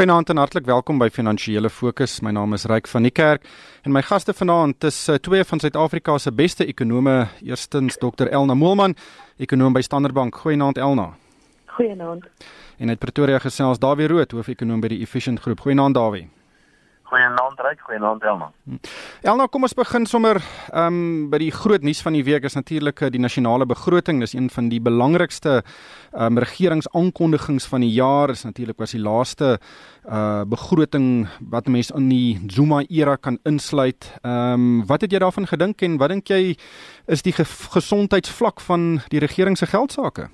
Goeienaand 0.00 0.30
en 0.32 0.38
hartlik 0.40 0.64
welkom 0.64 0.96
by 0.96 1.10
Finansiële 1.12 1.68
Fokus. 1.68 2.22
My 2.24 2.30
naam 2.32 2.54
is 2.56 2.62
Ryk 2.64 2.86
van 2.88 3.04
die 3.04 3.10
Kerk 3.12 3.42
en 3.84 3.92
my 3.92 4.00
gaste 4.00 4.32
vanaand 4.32 4.86
is 4.88 4.96
uh, 5.12 5.18
twee 5.20 5.44
van 5.44 5.60
Suid-Afrika 5.60 6.14
se 6.18 6.32
beste 6.32 6.64
ekonome. 6.64 7.26
Eerstens 7.44 8.00
Dr 8.00 8.30
Elna 8.32 8.56
Moelman, 8.56 8.96
ekonom 9.36 9.76
by 9.76 9.84
Standard 9.84 10.16
Bank. 10.16 10.40
Goeienaand 10.40 10.80
Elna. 10.80 11.10
Goeienaand. 11.76 12.24
En 12.78 12.88
uit 12.88 12.98
Pretoria 12.98 13.44
gesels 13.44 13.78
Dawie 13.78 14.08
Rood, 14.08 14.32
hoof-ekonoom 14.32 14.80
by 14.80 14.88
die 14.88 15.02
Efficient 15.04 15.44
Groep. 15.44 15.60
Goeienaand 15.60 16.00
Dawie. 16.00 16.30
Goeienaand 17.10 17.58
Ryk, 17.58 17.80
goeienaand 17.82 18.22
Elna. 18.22 18.52
Hm. 18.70 18.76
Elna, 19.26 19.46
kom 19.50 19.66
ons 19.66 19.74
begin 19.74 20.04
sommer 20.06 20.38
ehm 20.70 20.94
um, 20.94 21.24
by 21.32 21.40
die 21.42 21.50
groot 21.50 21.82
nuus 21.82 22.02
van 22.06 22.14
die 22.14 22.22
week 22.22 22.46
is 22.46 22.54
natuurlik 22.54 23.02
eh, 23.02 23.10
die 23.10 23.22
nasionale 23.22 23.66
begroting. 23.66 24.20
Dis 24.22 24.36
een 24.36 24.46
van 24.54 24.68
die 24.70 24.78
belangrikste 24.78 25.56
ehm 25.58 26.38
um, 26.38 26.38
regeringsaankondigings 26.38 27.66
van 27.72 27.82
die 27.82 27.90
jaar. 27.96 28.30
Is 28.30 28.46
natuurlik 28.46 28.78
was 28.78 28.94
die 28.94 29.02
laaste 29.02 29.56
uh 30.06 30.46
begroting 30.46 31.26
wat 31.50 31.66
mense 31.66 31.94
in 31.98 32.08
die 32.08 32.38
Zuma 32.46 32.84
era 32.88 33.16
kan 33.16 33.40
insluit. 33.42 34.12
Ehm 34.22 34.54
um, 34.54 34.86
wat 34.86 35.02
het 35.02 35.10
jy 35.10 35.18
daarvan 35.18 35.50
gedink 35.50 35.82
en 35.82 35.98
wat 35.98 36.14
dink 36.14 36.30
jy 36.30 36.54
is 37.06 37.26
die 37.26 37.34
ge 37.34 37.44
gesondheidsvlak 37.74 38.60
van 38.60 39.00
die 39.08 39.18
regering 39.18 39.58
se 39.58 39.66
geldsaake? 39.66 40.30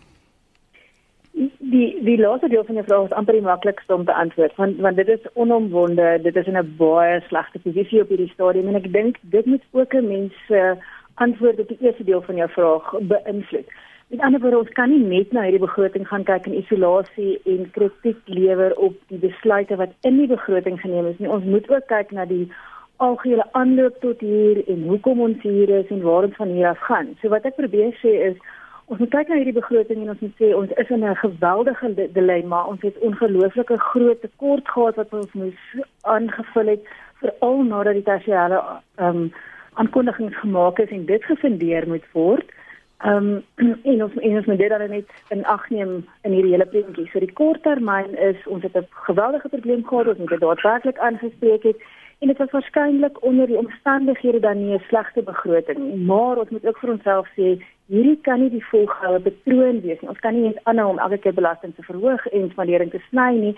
Die 1.58 1.88
die 2.04 2.18
laaste 2.18 2.48
deel 2.48 2.64
van 2.64 2.78
die 2.78 2.84
vraag 2.84 3.08
is 3.10 3.16
amper 3.20 3.36
die 3.36 3.44
maklikste 3.44 3.94
om 3.94 4.04
te 4.04 4.14
antwoord 4.14 4.54
want 4.56 4.78
want 4.84 4.96
dit 4.96 5.08
is 5.08 5.32
onomwonde 5.34 6.18
dit 6.22 6.36
is 6.36 6.46
in 6.46 6.58
'n 6.58 6.74
baie 6.78 7.20
slegte 7.28 7.58
posisie 7.58 8.00
op 8.00 8.08
hierdie 8.08 8.32
stadium 8.34 8.68
en 8.68 8.78
ek 8.80 8.92
dink 8.92 9.18
dit 9.22 9.46
moet 9.46 9.64
ook 9.72 9.94
'n 9.94 10.08
mens 10.08 10.34
uh, 10.48 10.72
antwoord 11.14 11.60
op 11.60 11.68
die 11.68 11.78
eerste 11.80 12.04
deel 12.04 12.22
van 12.22 12.36
jou 12.36 12.48
vraag 12.50 12.94
beïnvloed. 13.00 13.68
Met 14.06 14.20
ander 14.20 14.40
woorde 14.40 14.58
ons 14.58 14.72
kan 14.78 14.90
nie 14.90 15.04
net 15.04 15.32
na 15.32 15.42
hierdie 15.42 15.66
begroting 15.66 16.08
gaan 16.08 16.24
kyk 16.24 16.46
in 16.46 16.58
isolasie 16.58 17.40
en 17.44 17.70
kritiek 17.70 18.18
lewer 18.24 18.76
op 18.76 18.94
die 19.12 19.18
besluite 19.18 19.76
wat 19.76 19.94
in 20.00 20.20
die 20.20 20.28
begroting 20.30 20.80
geneem 20.80 21.06
is 21.06 21.18
nie. 21.18 21.30
Ons 21.30 21.44
moet 21.44 21.70
ook 21.70 21.86
kyk 21.86 22.12
na 22.14 22.24
die 22.24 22.44
algehele 22.96 23.44
aanloop 23.52 23.98
tot 24.00 24.20
hier 24.20 24.62
en 24.68 24.84
hoekom 24.92 25.20
ons 25.20 25.42
hier 25.42 25.72
is 25.80 25.90
en 25.90 26.04
waar 26.04 26.28
ons 26.28 26.36
van 26.36 26.54
hier 26.54 26.68
af 26.68 26.84
gaan. 26.88 27.16
So 27.20 27.28
wat 27.34 27.44
ek 27.44 27.58
probeer 27.58 27.92
sê 28.02 28.14
is 28.30 28.38
Ons 28.86 29.00
moet 29.02 29.10
kyk 29.10 29.30
na 29.30 29.36
hierdie 29.40 29.56
begroting 29.56 30.02
en 30.04 30.12
ons 30.12 30.20
moet 30.22 30.36
sê 30.40 30.52
ons 30.54 30.72
is 30.82 30.90
in 30.94 31.04
'n 31.04 31.16
geweldige 31.18 31.88
dilemma. 32.18 32.64
Ons 32.70 32.82
het 32.82 32.98
ongelooflike 33.08 33.78
groot 33.78 34.20
tekort 34.20 34.68
gehad 34.68 34.94
wat 34.94 35.12
ons 35.12 35.32
moes 35.32 35.62
aangevul 36.02 36.66
het 36.66 36.84
veral 37.20 37.62
nadat 37.62 37.98
die 37.98 38.08
tersiêre 38.10 38.62
ehm 38.96 39.16
um, 39.16 39.32
aankondigings 39.74 40.36
gemaak 40.36 40.78
is 40.78 40.90
en 40.90 41.04
dit 41.06 41.24
gefundeer 41.24 41.88
moet 41.88 42.06
word. 42.12 42.46
Ehm 43.02 43.42
um, 43.56 43.78
en 43.90 44.02
ons 44.04 44.14
en 44.16 44.36
ons 44.36 44.46
moet 44.46 44.58
dit 44.58 44.68
dan 44.68 44.90
net 44.90 45.10
in 45.28 45.44
ag 45.44 45.70
neem 45.70 46.06
in 46.22 46.32
hierdie 46.32 46.52
hele 46.54 46.66
prentjie. 46.66 47.10
So 47.10 47.18
die 47.18 47.32
korttermyn 47.32 48.14
is 48.14 48.46
ons 48.46 48.62
het 48.62 48.76
'n 48.76 48.86
geweldige 49.08 49.48
probleem 49.48 49.86
gehad, 49.86 50.06
ons 50.06 50.18
moet 50.18 50.28
dit 50.28 50.40
daadwerklik 50.40 50.98
aangespreek 50.98 51.62
het 51.62 51.78
en 52.18 52.28
dit 52.28 52.38
was 52.38 52.50
waarskynlik 52.50 53.22
onder 53.22 53.46
die 53.46 53.58
omstandighede 53.58 54.40
dan 54.40 54.58
nie 54.58 54.74
'n 54.74 54.84
slegte 54.88 55.22
begroting 55.22 55.78
nie, 55.78 55.96
maar 55.96 56.38
ons 56.38 56.50
moet 56.50 56.66
ook 56.66 56.78
vir 56.78 56.90
onsself 56.90 57.28
sê 57.36 57.58
hierdie 57.92 58.18
kan 58.26 58.40
nie 58.42 58.50
die 58.50 58.64
volgehoue 58.70 59.20
patroon 59.20 59.80
wees 59.84 60.00
nie. 60.00 60.10
Ons 60.12 60.22
kan 60.24 60.34
nie 60.34 60.48
net 60.48 60.62
aanhou 60.64 60.92
om 60.92 61.02
elke 61.02 61.18
keer 61.22 61.36
belasting 61.36 61.74
te 61.76 61.86
verhoog 61.86 62.26
en 62.32 62.50
spandering 62.50 62.90
te 62.90 63.02
sny 63.10 63.32
nie. 63.38 63.54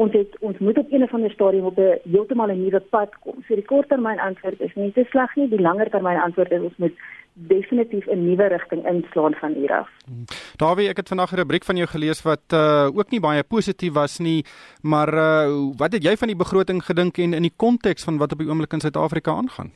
Ons 0.00 0.14
het 0.16 0.36
ons 0.46 0.58
moet 0.64 0.78
op 0.78 0.92
een 0.92 1.02
of 1.02 1.14
ander 1.14 1.32
stadium 1.32 1.66
op 1.70 1.78
'n 1.78 1.98
heeltemal 2.10 2.50
'n 2.50 2.62
nuwe 2.62 2.80
pad 2.80 3.10
kom. 3.20 3.42
So 3.48 3.54
die 3.54 3.64
korttermyn 3.64 4.20
antwoord 4.20 4.60
is 4.60 4.74
nie 4.74 4.92
te 4.92 5.04
sleg 5.10 5.36
nie, 5.36 5.48
die 5.48 5.60
langertermyn 5.60 6.20
antwoord 6.20 6.52
is 6.52 6.62
ons 6.62 6.76
moet 6.76 6.96
definitief 7.34 8.06
'n 8.06 8.24
nuwe 8.28 8.46
rigting 8.48 8.86
inslaan 8.86 9.34
van 9.34 9.52
hier 9.52 9.72
af. 9.72 9.88
Dawie, 10.56 10.88
ek 10.88 10.96
het 10.96 11.08
vandag 11.08 11.32
'n 11.32 11.36
rubriek 11.36 11.64
van 11.64 11.76
jou 11.76 11.88
gelees 11.88 12.22
wat 12.22 12.52
uh 12.52 12.88
ook 12.94 13.10
nie 13.10 13.20
baie 13.20 13.42
positief 13.42 13.92
was 13.92 14.18
nie, 14.18 14.44
maar 14.82 15.14
uh 15.14 15.72
wat 15.76 15.92
het 15.92 16.02
jy 16.02 16.16
van 16.16 16.28
die 16.28 16.36
begroting 16.36 16.84
gedink 16.84 17.18
en 17.18 17.32
in 17.32 17.42
die 17.42 17.56
konteks 17.56 18.04
van 18.04 18.18
wat 18.18 18.32
op 18.32 18.38
die 18.38 18.48
oomblik 18.48 18.72
in 18.72 18.80
Suid-Afrika 18.80 19.30
aangaan? 19.32 19.72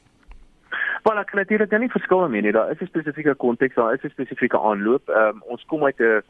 Wel, 1.05 1.19
ek 1.20 1.27
kan 1.27 1.38
natuurlik 1.42 1.72
nie 1.78 1.91
verskil 1.92 2.28
mee 2.33 2.41
nie. 2.41 2.52
Daar 2.52 2.70
is 2.70 2.80
'n 2.80 2.86
spesifieke 2.86 3.34
konteks, 3.34 3.74
daar 3.74 3.92
is 3.92 4.05
'n 4.05 4.08
spesifieke 4.17 4.58
aanloop. 4.58 5.08
Ehm 5.08 5.36
um, 5.36 5.42
ons 5.52 5.64
kom 5.64 5.84
uit 5.84 6.01
'n 6.01 6.23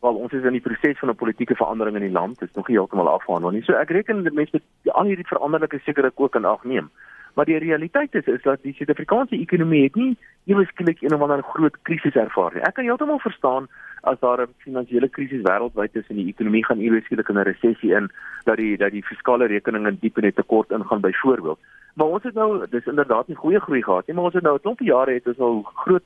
wel 0.00 0.14
ons 0.14 0.32
is 0.32 0.44
in 0.44 0.52
die 0.52 0.66
proses 0.68 0.98
van 0.98 1.10
'n 1.10 1.14
politieke 1.14 1.54
verandering 1.54 1.96
in 1.96 2.02
die 2.02 2.18
land. 2.18 2.38
Dit 2.38 2.48
is 2.48 2.54
nog 2.54 2.68
nie 2.68 2.76
heeltemal 2.76 3.08
afgehandel 3.08 3.50
nie. 3.50 3.62
So 3.62 3.72
ek 3.72 3.90
reken 3.90 4.24
dat 4.24 4.32
mense 4.32 4.52
met 4.52 4.94
al 4.94 5.04
hierdie 5.04 5.26
veranderlike 5.26 5.78
sekerlik 5.78 6.20
ook 6.20 6.34
in 6.34 6.44
ag 6.44 6.64
neem. 6.64 6.90
Maar 7.36 7.44
die 7.44 7.58
realiteit 7.58 8.14
is 8.14 8.26
is 8.26 8.42
dat 8.42 8.62
die 8.62 8.72
Suid-Afrikaanse 8.72 9.36
ekonomie 9.36 9.82
het 9.82 9.94
nie 9.94 10.16
eweskielik 10.44 11.02
een 11.02 11.14
of 11.14 11.20
ander 11.20 11.42
groot 11.42 11.74
krisis 11.82 12.14
ervaar 12.16 12.54
nie. 12.54 12.62
Ek 12.64 12.78
kan 12.78 12.88
heeltemal 12.88 13.18
verstaan 13.20 13.66
as 14.08 14.18
daar 14.20 14.40
'n 14.40 14.54
finansiële 14.64 15.08
krisis 15.08 15.42
wêreldwyd 15.44 15.98
is 16.00 16.08
en 16.08 16.16
die 16.16 16.32
ekonomie 16.32 16.64
gaan 16.64 16.80
eweskielik 16.80 17.28
in 17.28 17.38
'n 17.38 17.48
resessie 17.50 17.92
in 17.92 18.08
dat 18.44 18.56
die 18.56 18.76
dat 18.76 18.90
die 18.90 19.04
fiskale 19.04 19.46
rekeninge 19.46 19.98
diep 20.00 20.18
in 20.18 20.26
'n 20.26 20.32
tekort 20.32 20.70
ingaan 20.70 21.00
byvoorbeeld. 21.00 21.58
Maar 21.94 22.06
ons 22.06 22.22
het 22.22 22.34
nou 22.34 22.66
dis 22.70 22.86
inderdaad 22.86 23.28
nie 23.28 23.36
goeie 23.36 23.60
groei 23.60 23.82
gehad 23.82 24.06
nie, 24.06 24.16
maar 24.16 24.24
ons 24.24 24.34
het 24.34 24.42
nou 24.42 24.54
'n 24.54 24.60
klompie 24.60 24.86
jare 24.86 25.12
het 25.12 25.26
ons 25.26 25.38
al 25.38 25.62
groot 25.62 26.02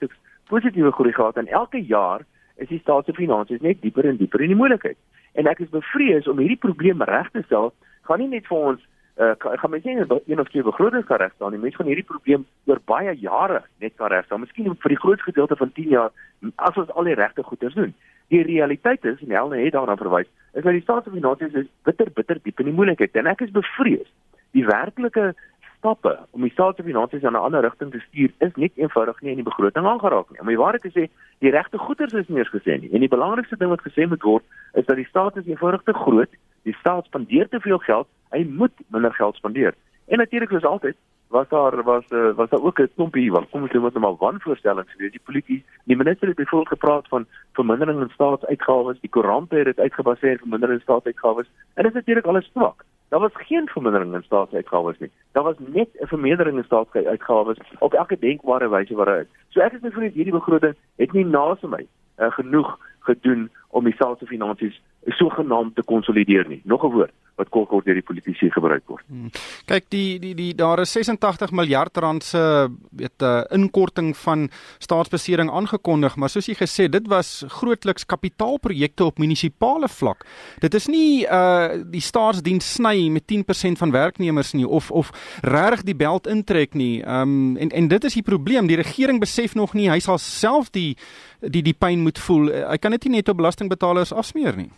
positiewe 0.49 0.93
groei 0.93 1.13
gehad 1.13 1.37
en 1.37 1.47
elke 1.47 1.83
jaar 1.87 2.21
is 2.57 2.69
die 2.69 2.81
staat 2.81 3.05
se 3.05 3.13
finansies 3.13 3.61
net 3.61 3.83
dieper 3.83 4.05
en 4.05 4.17
dieper 4.17 4.41
in 4.41 4.49
die 4.49 4.57
moeilikheid. 4.57 4.97
En 5.33 5.47
ek 5.47 5.59
is 5.59 5.69
bevrees 5.69 6.29
om 6.29 6.39
hierdie 6.39 6.65
probleem 6.67 7.03
reg 7.03 7.31
te 7.31 7.43
stel, 7.43 7.73
gaan 8.03 8.19
nie 8.19 8.29
net 8.29 8.47
vir 8.47 8.59
ons 8.59 8.81
uh, 9.21 9.33
gaan 9.39 9.71
mens 9.71 9.85
nie 9.85 9.97
een 10.27 10.41
of 10.41 10.49
twee 10.49 10.63
begrotings 10.63 11.07
kan 11.07 11.17
regstel 11.17 11.51
nie. 11.51 11.59
Mense 11.59 11.77
van 11.77 11.87
hierdie 11.87 12.07
probleem 12.07 12.47
oor 12.65 12.81
baie 12.85 13.13
jare 13.21 13.63
net 13.79 13.93
kan 13.97 14.09
regstel. 14.13 14.41
Miskien 14.41 14.73
vir 14.73 14.95
die 14.95 15.01
groot 15.03 15.23
gedeelte 15.23 15.57
van 15.57 15.73
10 15.77 15.89
jaar 15.89 16.11
as 16.57 16.81
ons 16.81 16.91
al 16.91 17.11
die 17.11 17.19
regte 17.19 17.43
goeders 17.43 17.77
doen. 17.77 17.95
Die 18.33 18.43
realiteit 18.47 19.05
is 19.05 19.21
en 19.21 19.35
Helene 19.35 19.65
het 19.65 19.77
daarna 19.77 19.97
verwys, 20.01 20.29
is 20.55 20.65
dat 20.65 20.73
die 20.73 20.85
staatsfinansies 20.87 21.55
is 21.65 21.71
bitter 21.85 22.11
bitter 22.15 22.39
diep 22.43 22.61
in 22.61 22.71
die 22.71 22.77
moeilikheid 22.77 23.17
en 23.21 23.27
ek 23.27 23.45
is 23.45 23.55
bevrees. 23.55 24.09
Die 24.57 24.65
werklike 24.67 25.33
stappe 25.81 26.15
om 26.37 26.45
die 26.45 26.53
staatsfinansies 26.53 27.23
in 27.23 27.33
'n 27.33 27.45
ander 27.45 27.63
rigting 27.67 27.91
te 27.93 28.01
stuur 28.09 28.31
is 28.47 28.55
net 28.57 28.73
eenvoudig 28.77 29.21
nie 29.21 29.31
in 29.31 29.43
die 29.43 29.51
begroting 29.51 29.87
aangeraak 29.87 30.31
nie. 30.31 30.41
Om 30.41 30.47
die 30.47 30.63
waarheid 30.63 30.83
te 30.83 30.95
sê, 30.97 31.09
die 31.41 31.51
regte 31.51 31.79
goeders 31.79 32.13
is 32.13 32.29
nie 32.29 32.39
eens 32.39 32.55
gesê 32.55 32.81
nie. 32.81 32.93
En 32.93 33.01
die 33.01 33.09
belangrikste 33.17 33.57
ding 33.57 33.71
wat 33.71 33.83
gesê 33.83 34.09
moet 34.09 34.23
word, 34.23 34.45
is 34.73 34.87
dat 34.87 34.97
die 34.97 35.09
staat 35.09 35.37
is 35.37 35.47
eenvoudig 35.47 35.83
te 35.83 35.93
groot 35.93 36.31
die 36.63 36.77
staat 36.81 37.05
spandeer 37.05 37.49
te 37.49 37.61
veel 37.61 37.79
geld, 37.79 38.07
hy 38.31 38.45
moet 38.49 38.73
minder 38.89 39.15
geld 39.15 39.37
spandeer. 39.37 39.75
En 40.07 40.19
natuurlik 40.19 40.51
is 40.51 40.65
altyd 40.65 40.97
was 41.31 41.49
daar 41.49 41.83
was 41.83 42.05
uh, 42.11 42.35
was 42.35 42.49
daar 42.51 42.63
ook 42.63 42.79
'n 42.81 42.91
klompie 42.95 43.31
wat 43.33 43.49
kom 43.51 43.63
ons 43.63 43.71
sê 43.71 43.81
wat 43.81 43.93
nou 43.93 44.05
maar 44.05 44.17
wanvoorstellings 44.17 44.97
weet 44.97 45.13
die 45.13 45.27
politie 45.29 45.65
die 45.85 45.97
minister 45.97 46.29
het 46.29 46.37
byvoorbeeld 46.37 46.69
gepraat 46.69 47.09
van 47.09 47.27
vermindering 47.53 48.01
in 48.01 48.11
staatsuitgawes 48.11 49.01
die 49.01 49.11
koerante 49.11 49.57
het 49.57 49.65
dit 49.65 49.79
uitgebaseer 49.79 50.39
vermindering 50.39 50.79
in 50.79 50.83
staatsuitgawes. 50.83 51.47
En 51.75 51.83
dit 51.83 51.93
is 51.93 51.99
natuurlik 51.99 52.25
alles 52.25 52.51
swak 52.53 52.85
daar 53.11 53.21
was 53.21 53.31
geen 53.35 53.69
vermindering 53.69 54.15
in 54.15 54.23
staatsuitgawes 54.23 54.99
nie. 54.99 55.11
Daar 55.33 55.43
was 55.43 55.57
net 55.59 55.89
'n 55.93 56.07
vermeerdering 56.07 56.57
in 56.57 56.65
staatsuitgawes 56.65 57.59
op 57.79 57.95
elke 57.95 58.19
denkbare 58.19 58.69
wyse 58.69 58.95
wat 58.95 59.07
daar 59.07 59.21
is 59.21 59.27
so 59.49 59.61
ek 59.61 59.73
is 59.73 59.81
bevrees 59.81 60.13
hierdie 60.13 60.39
begroting 60.39 60.75
het 60.97 61.13
nie 61.13 61.25
naas 61.25 61.61
my 61.61 61.87
uh, 62.19 62.31
genoeg 62.31 62.79
gedoen 62.99 63.51
om 63.69 63.85
die 63.85 63.95
staatsfinansies 63.95 64.29
finansies 64.29 64.83
sogenaamd 65.07 65.75
te 65.75 65.83
konsolideer 65.83 66.49
nie. 66.49 66.61
Nog 66.65 66.85
'n 66.85 66.93
woord 66.93 67.13
wat 67.41 67.49
kort 67.49 67.87
deur 67.87 67.97
die 67.97 68.05
politici 68.05 68.51
gebruik 68.53 68.85
word. 68.91 69.05
Hmm. 69.09 69.31
Kyk, 69.71 69.89
die 69.93 70.19
die 70.21 70.35
die 70.37 70.51
daar 70.57 70.83
is 70.83 70.93
86 70.93 71.55
miljard 71.57 71.97
rand 72.03 72.25
se 72.25 72.43
weet 72.91 73.23
'n 73.23 73.25
uh, 73.25 73.45
inkorting 73.57 74.17
van 74.17 74.49
staatsbesteding 74.79 75.51
aangekondig, 75.51 76.17
maar 76.17 76.29
soos 76.29 76.47
jy 76.47 76.55
gesê, 76.55 76.89
dit 76.89 77.07
was 77.09 77.45
grootliks 77.49 78.07
kapitaalprojekte 78.07 79.05
op 79.05 79.19
munisipale 79.19 79.89
vlak. 79.89 80.27
Dit 80.61 80.75
is 80.75 80.87
nie 80.87 81.25
uh 81.25 81.69
die 81.91 82.01
staatsdiens 82.01 82.75
sny 82.75 83.09
met 83.09 83.25
10% 83.27 83.79
van 83.79 83.91
werknemers 83.91 84.53
nie 84.53 84.67
of 84.67 84.91
of 84.91 85.11
regtig 85.43 85.83
die 85.83 85.97
beld 85.97 86.27
intrek 86.27 86.75
nie. 86.75 87.03
Um 87.07 87.57
en 87.57 87.71
en 87.71 87.89
dit 87.89 88.05
is 88.05 88.15
die 88.15 88.23
probleem. 88.23 88.67
Die 88.67 88.77
regering 88.77 89.21
besef 89.21 89.55
nog 89.55 89.75
nie 89.75 89.91
hy 89.91 89.99
sal 89.99 90.19
self 90.19 90.71
die 90.71 90.97
die 91.41 91.63
die 91.63 91.75
pyn 91.79 92.03
moet 92.03 92.19
voel. 92.19 92.51
Hy 92.69 92.77
kan 92.77 92.91
dit 92.91 93.05
nie 93.05 93.17
net 93.17 93.29
op 93.29 93.37
belastingbetalers 93.37 94.13
afsmeer 94.13 94.57
nie. 94.57 94.71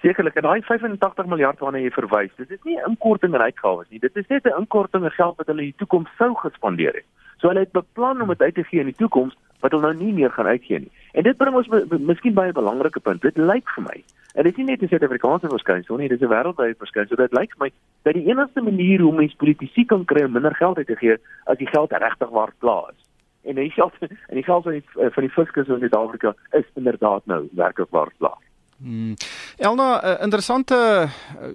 Sekerlik, 0.00 0.36
en 0.38 0.42
daai 0.42 0.62
85 0.62 1.26
miljard 1.26 1.58
waarna 1.58 1.80
jy 1.82 1.90
verwys, 1.90 2.30
dit 2.38 2.50
is 2.54 2.60
nie 2.62 2.76
inkorting 2.86 3.34
in 3.34 3.42
uitgawes 3.42 3.88
nie. 3.90 3.98
Dit 3.98 4.16
is 4.16 4.28
net 4.28 4.44
'n 4.46 4.58
inkorting 4.60 5.04
in 5.04 5.10
geld 5.10 5.36
wat 5.36 5.46
hulle 5.46 5.62
in 5.62 5.72
die 5.72 5.80
toekoms 5.82 6.10
sou 6.18 6.34
gespandeer 6.34 6.94
het. 6.94 7.06
So 7.38 7.48
hulle 7.48 7.66
het 7.66 7.72
beplan 7.72 8.22
om 8.22 8.28
dit 8.28 8.42
uit 8.42 8.54
te 8.54 8.64
gee 8.64 8.80
in 8.80 8.90
die 8.92 9.00
toekoms 9.00 9.34
wat 9.60 9.72
hulle 9.72 9.92
nou 9.92 10.04
nie 10.04 10.12
meer 10.12 10.30
gaan 10.30 10.46
uitgee 10.46 10.78
nie. 10.78 10.90
En 11.12 11.22
dit 11.22 11.36
bring 11.36 11.54
ons 11.54 11.68
miskien 11.98 12.34
by 12.34 12.46
'n 12.46 12.52
belangrike 12.52 13.00
punt. 13.00 13.22
Dit 13.22 13.36
lyk 13.36 13.68
vir 13.74 13.84
my, 13.84 14.04
en 14.34 14.42
dit 14.42 14.52
is 14.52 14.56
nie 14.56 14.66
net 14.66 14.82
'n 14.82 14.88
Suid-Afrikaanse 14.88 15.48
verskynsel 15.48 15.96
nie, 15.96 16.08
dit 16.08 16.20
is 16.22 16.28
'n 16.28 16.30
wêreldwye 16.30 16.74
verskynsel. 16.78 17.16
Dit 17.16 17.32
lyk 17.32 17.50
vir 17.56 17.66
my 17.66 17.70
dat 18.02 18.14
die 18.14 18.26
enigste 18.30 18.60
manier 18.60 19.00
hoe 19.00 19.14
mens 19.14 19.34
politici 19.34 19.84
kan 19.84 20.04
kry 20.04 20.24
om 20.24 20.32
minder 20.32 20.54
geld 20.54 20.76
uit 20.76 20.86
te 20.86 20.96
gee, 20.96 21.16
as 21.44 21.58
die 21.58 21.66
geld 21.66 21.92
regtig 21.92 22.28
waar 22.30 22.52
plaas. 22.58 22.94
En 23.44 23.54
die 23.54 23.70
geld 23.70 23.92
en 24.00 24.34
die 24.34 24.44
geld 24.44 24.62
van 24.62 24.72
die 24.72 24.84
van 24.94 25.22
die 25.24 25.32
fiskus 25.32 25.68
in 25.68 25.78
Suid-Afrika 25.78 26.34
is 26.50 26.64
inderdaad 26.74 27.26
nou 27.26 27.48
werklik 27.52 27.90
waar 27.90 28.12
plaas. 28.18 28.47
Hmm. 28.78 29.14
Elna, 29.56 30.04
uh, 30.04 30.22
interessante 30.22 30.74
uh, 30.74 31.08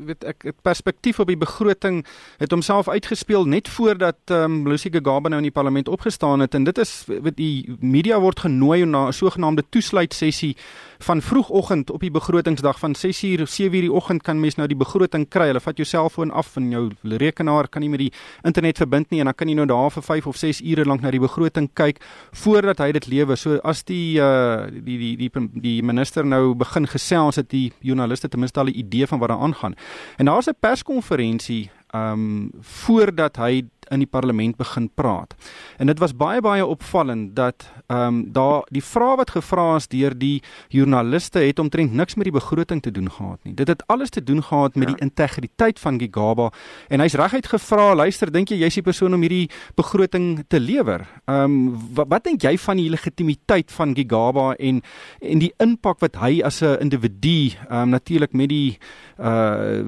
weet 0.05 0.25
ek 0.27 0.41
perspektief 0.61 1.21
op 1.23 1.29
die 1.31 1.37
begroting 1.39 2.01
het 2.41 2.51
homself 2.51 2.89
uitgespeel 2.91 3.47
net 3.47 3.69
voordat 3.71 4.19
ehm 4.27 4.43
um, 4.43 4.67
Lucy 4.67 4.91
Gagaba 4.91 5.31
nou 5.31 5.39
in 5.39 5.47
die 5.47 5.55
parlement 5.55 5.87
opgestaan 5.87 6.43
het 6.43 6.53
en 6.53 6.67
dit 6.67 6.77
is 6.83 6.91
weet 7.07 7.37
die 7.37 7.77
media 7.79 8.19
word 8.19 8.43
genooi 8.43 8.83
na 8.85 9.07
'n 9.07 9.15
sogenaamde 9.15 9.63
toesluit 9.69 10.13
sessie 10.13 10.57
van 11.03 11.21
vroegoggend 11.21 11.91
op 11.91 12.01
die 12.01 12.11
begrotingsdag 12.11 12.79
van 12.79 12.95
6uur 12.95 13.41
of 13.41 13.49
7uur 13.49 13.83
die 13.85 13.91
oggend 13.93 14.23
kan 14.23 14.39
mens 14.39 14.55
nou 14.55 14.67
die 14.67 14.77
begroting 14.77 15.27
kry. 15.29 15.49
Hulle 15.51 15.61
vat 15.63 15.77
jou 15.77 15.87
selfoon 15.87 16.31
af 16.31 16.55
en 16.55 16.69
jou 16.71 16.83
rekenaar 17.01 17.67
kan 17.67 17.81
nie 17.81 17.89
met 17.89 17.99
die 17.99 18.11
internet 18.43 18.77
verbind 18.77 19.09
nie 19.11 19.19
en 19.19 19.31
dan 19.31 19.35
kan 19.35 19.49
jy 19.49 19.55
nou 19.59 19.67
daar 19.67 19.91
vir 19.91 20.03
5 20.03 20.27
of 20.27 20.39
6 20.39 20.61
ure 20.61 20.85
lank 20.85 21.01
na 21.01 21.11
die 21.11 21.21
begroting 21.23 21.69
kyk 21.73 22.01
voordat 22.43 22.79
hy 22.79 22.91
dit 22.91 23.07
lewer. 23.07 23.37
So 23.37 23.59
as 23.63 23.83
die 23.83 24.17
uh 24.19 24.65
die 24.71 24.97
die 24.97 25.15
die 25.17 25.29
die, 25.29 25.47
die 25.61 25.77
minister 25.83 26.25
nou 26.25 26.55
begin 26.55 26.87
gesels 26.87 27.35
het 27.35 27.49
die 27.49 27.71
joernaliste 27.81 28.29
ten 28.29 28.39
minste 28.39 28.59
al 28.59 28.67
'n 28.67 28.77
idee 28.77 29.07
van 29.07 29.19
wat 29.19 29.29
daar 29.29 29.43
aangaan. 29.43 29.75
En 30.17 30.25
daar's 30.25 30.47
'n 30.47 30.55
perskonferensie 30.59 31.69
um, 31.93 32.51
voordat 32.61 33.37
hy 33.37 33.63
in 33.91 34.03
die 34.03 34.09
parlement 34.09 34.57
begin 34.57 34.89
praat. 34.95 35.33
En 35.77 35.89
dit 35.89 35.99
was 35.99 36.15
baie 36.15 36.41
baie 36.41 36.65
opvallend 36.65 37.33
dat 37.35 37.65
um, 37.91 38.23
daar 38.33 38.63
die 38.73 38.83
vrae 38.83 39.17
wat 39.19 39.33
gevra 39.35 39.75
is 39.75 39.87
deur 39.91 40.15
die 40.17 40.41
joernaliste 40.73 41.43
het 41.43 41.59
omtrent 41.59 41.93
niks 41.93 42.15
met 42.15 42.29
die 42.29 42.35
begroting 42.35 42.81
te 42.81 42.91
doen 42.91 43.09
gehad 43.11 43.39
nie. 43.43 43.53
Dit 43.53 43.67
het 43.67 43.83
alles 43.87 44.09
te 44.09 44.23
doen 44.23 44.43
gehad 44.43 44.75
met 44.75 44.89
ja. 44.89 44.95
die 44.95 45.03
integriteit 45.03 45.79
van 45.79 45.99
Gigaba 45.99 46.49
en 46.87 47.03
hy's 47.03 47.17
reguit 47.19 47.47
gevra, 47.47 47.93
luister, 47.95 48.31
dink 48.31 48.53
jy 48.53 48.61
jy's 48.63 48.79
die 48.79 48.85
persoon 48.85 49.13
om 49.17 49.25
hierdie 49.25 49.49
begroting 49.75 50.45
te 50.47 50.59
lewer? 50.59 51.05
Um, 51.29 51.75
wat, 51.95 52.09
wat 52.09 52.27
dink 52.29 52.43
jy 52.43 52.55
van 52.57 52.79
die 52.79 52.89
legitimiteit 52.93 53.71
van 53.71 53.95
Gigaba 53.97 54.53
en 54.59 54.81
en 55.21 55.43
die 55.43 55.53
impak 55.63 56.01
wat 56.03 56.17
hy 56.21 56.41
as 56.43 56.61
'n 56.63 56.79
individu 56.79 57.53
um, 57.69 57.89
natuurlik 57.89 58.33
met 58.33 58.49
die 58.49 58.77
uh 59.19 59.83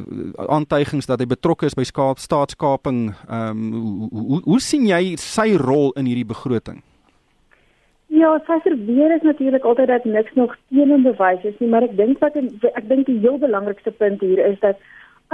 aantuigings 0.50 1.06
dat 1.06 1.20
hy 1.20 1.26
betrokke 1.26 1.66
is 1.66 1.74
by 1.74 1.84
skaap 1.96 2.20
staatskaping 2.20 3.14
ehm 3.30 3.64
um, 3.64 4.10
hoe, 4.12 4.28
hoe 4.32 4.42
hoe 4.50 4.60
sien 4.60 4.84
jy 4.88 5.16
sy 5.22 5.56
rol 5.62 5.94
in 5.96 6.10
hierdie 6.12 6.28
begroting? 6.28 6.84
Ja, 8.16 8.36
sy 8.48 8.60
verweer 8.64 9.16
is 9.16 9.24
natuurlik 9.28 9.64
altyd 9.64 9.88
dat 9.92 10.06
niks 10.06 10.36
nog 10.40 10.56
teen 10.70 10.92
hom 10.92 11.08
bewys 11.08 11.48
is 11.48 11.56
nie, 11.60 11.70
maar 11.72 11.88
ek 11.88 11.96
dink 11.98 12.20
wat 12.24 12.36
ek 12.36 12.86
dink 12.92 13.08
die 13.08 13.20
heel 13.24 13.40
belangrikste 13.42 13.92
punt 14.04 14.24
hier 14.24 14.44
is 14.44 14.60
dat 14.64 14.80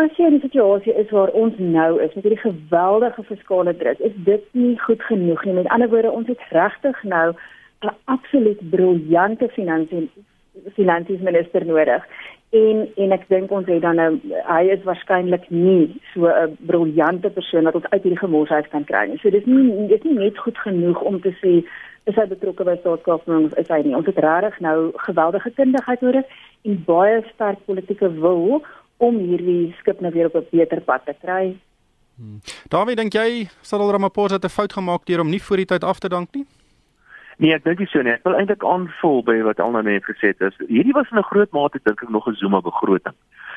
as 0.02 0.14
jy 0.18 0.30
in 0.30 0.38
'n 0.38 0.46
situasie 0.46 0.94
is 1.04 1.10
waar 1.12 1.34
ons 1.44 1.58
nou 1.60 2.02
is 2.02 2.14
met 2.16 2.24
hierdie 2.24 2.46
geweldige 2.46 3.24
fiskale 3.24 3.74
druk, 3.78 4.00
is 4.00 4.16
dit 4.26 4.44
nie 4.54 4.78
goed 4.80 5.02
genoeg 5.10 5.46
nie. 5.46 5.54
Met 5.54 5.68
ander 5.68 5.90
woorde, 5.90 6.12
ons 6.12 6.28
het 6.28 6.42
regtig 6.50 7.04
nou 7.04 7.34
'n 7.84 7.96
absoluut 8.06 8.70
briljante 8.70 9.50
finansies 9.50 10.10
finansies 10.76 11.20
minister 11.20 11.66
nodig 11.66 12.04
en 12.52 12.88
en 12.96 13.14
ek 13.16 13.30
dink 13.32 13.52
ons 13.52 13.68
het 13.72 13.82
dan 13.82 13.96
nou 13.96 14.10
hy 14.48 14.64
is 14.74 14.84
waarskynlik 14.84 15.48
nie 15.50 16.02
so 16.14 16.28
'n 16.28 16.58
briljante 16.68 17.30
persoon 17.30 17.64
wat 17.64 17.76
ons 17.76 17.90
uit 17.90 18.04
hierdie 18.04 18.20
gemors 18.20 18.68
kan 18.72 18.84
kry 18.84 19.06
nie. 19.08 19.20
So 19.20 19.30
dis 19.30 19.46
nie 19.46 19.88
dis 19.88 20.04
nie 20.04 20.18
net 20.20 20.38
goed 20.38 20.58
genoeg 20.58 21.02
om 21.02 21.22
te 21.22 21.32
sê 21.42 21.64
is 22.06 22.16
hy 22.16 22.26
betrokke 22.26 22.64
by 22.64 22.76
staatskaping 22.80 23.46
of 23.46 23.58
is 23.58 23.68
hy 23.68 23.82
nie. 23.84 23.96
Ons 23.96 24.06
het 24.06 24.18
regtig 24.18 24.60
nou 24.60 24.92
geweldige 24.96 25.52
kundigheid 25.52 26.02
nodig 26.02 26.26
en 26.62 26.84
baie 26.86 27.24
sterk 27.34 27.66
politieke 27.66 28.10
wil 28.20 28.64
om 28.98 29.18
hierdie 29.18 29.74
skip 29.80 30.02
nou 30.02 30.12
weer 30.12 30.26
op 30.26 30.36
'n 30.36 30.48
beter 30.52 30.82
pad 30.82 31.06
te 31.06 31.14
kry. 31.22 31.56
Hmm. 32.18 32.42
Daarmee 32.70 32.96
dink 32.96 33.14
jy 33.14 33.48
Cyril 33.62 33.92
Ramaphosa 33.92 34.36
het 34.36 34.46
'n 34.46 34.50
fout 34.50 34.74
gemaak 34.74 35.06
deur 35.06 35.20
om 35.20 35.30
nie 35.30 35.42
voor 35.42 35.58
die 35.58 35.66
tyd 35.66 35.84
af 35.84 36.00
te 36.00 36.10
dank 36.10 36.28
nie? 36.34 36.46
Nee, 37.42 37.56
ek 37.58 37.64
dink 37.66 37.80
nie 37.82 37.90
so 37.90 38.02
nie. 38.06 38.14
Ek 38.14 38.26
wil 38.28 38.36
eintlik 38.38 38.62
aanvul 38.70 39.24
by 39.26 39.40
wat 39.48 39.62
Alna 39.64 39.82
net 39.82 40.06
gesê 40.06 40.30
het. 40.30 40.60
Hierdie 40.70 40.94
was 40.94 41.10
in 41.10 41.18
'n 41.18 41.30
groot 41.30 41.52
mate 41.58 41.80
dink 41.84 42.04
ek 42.04 42.10
nog 42.10 42.28
'n 42.30 42.38
Zuma 42.38 42.62
begroting. 42.62 43.16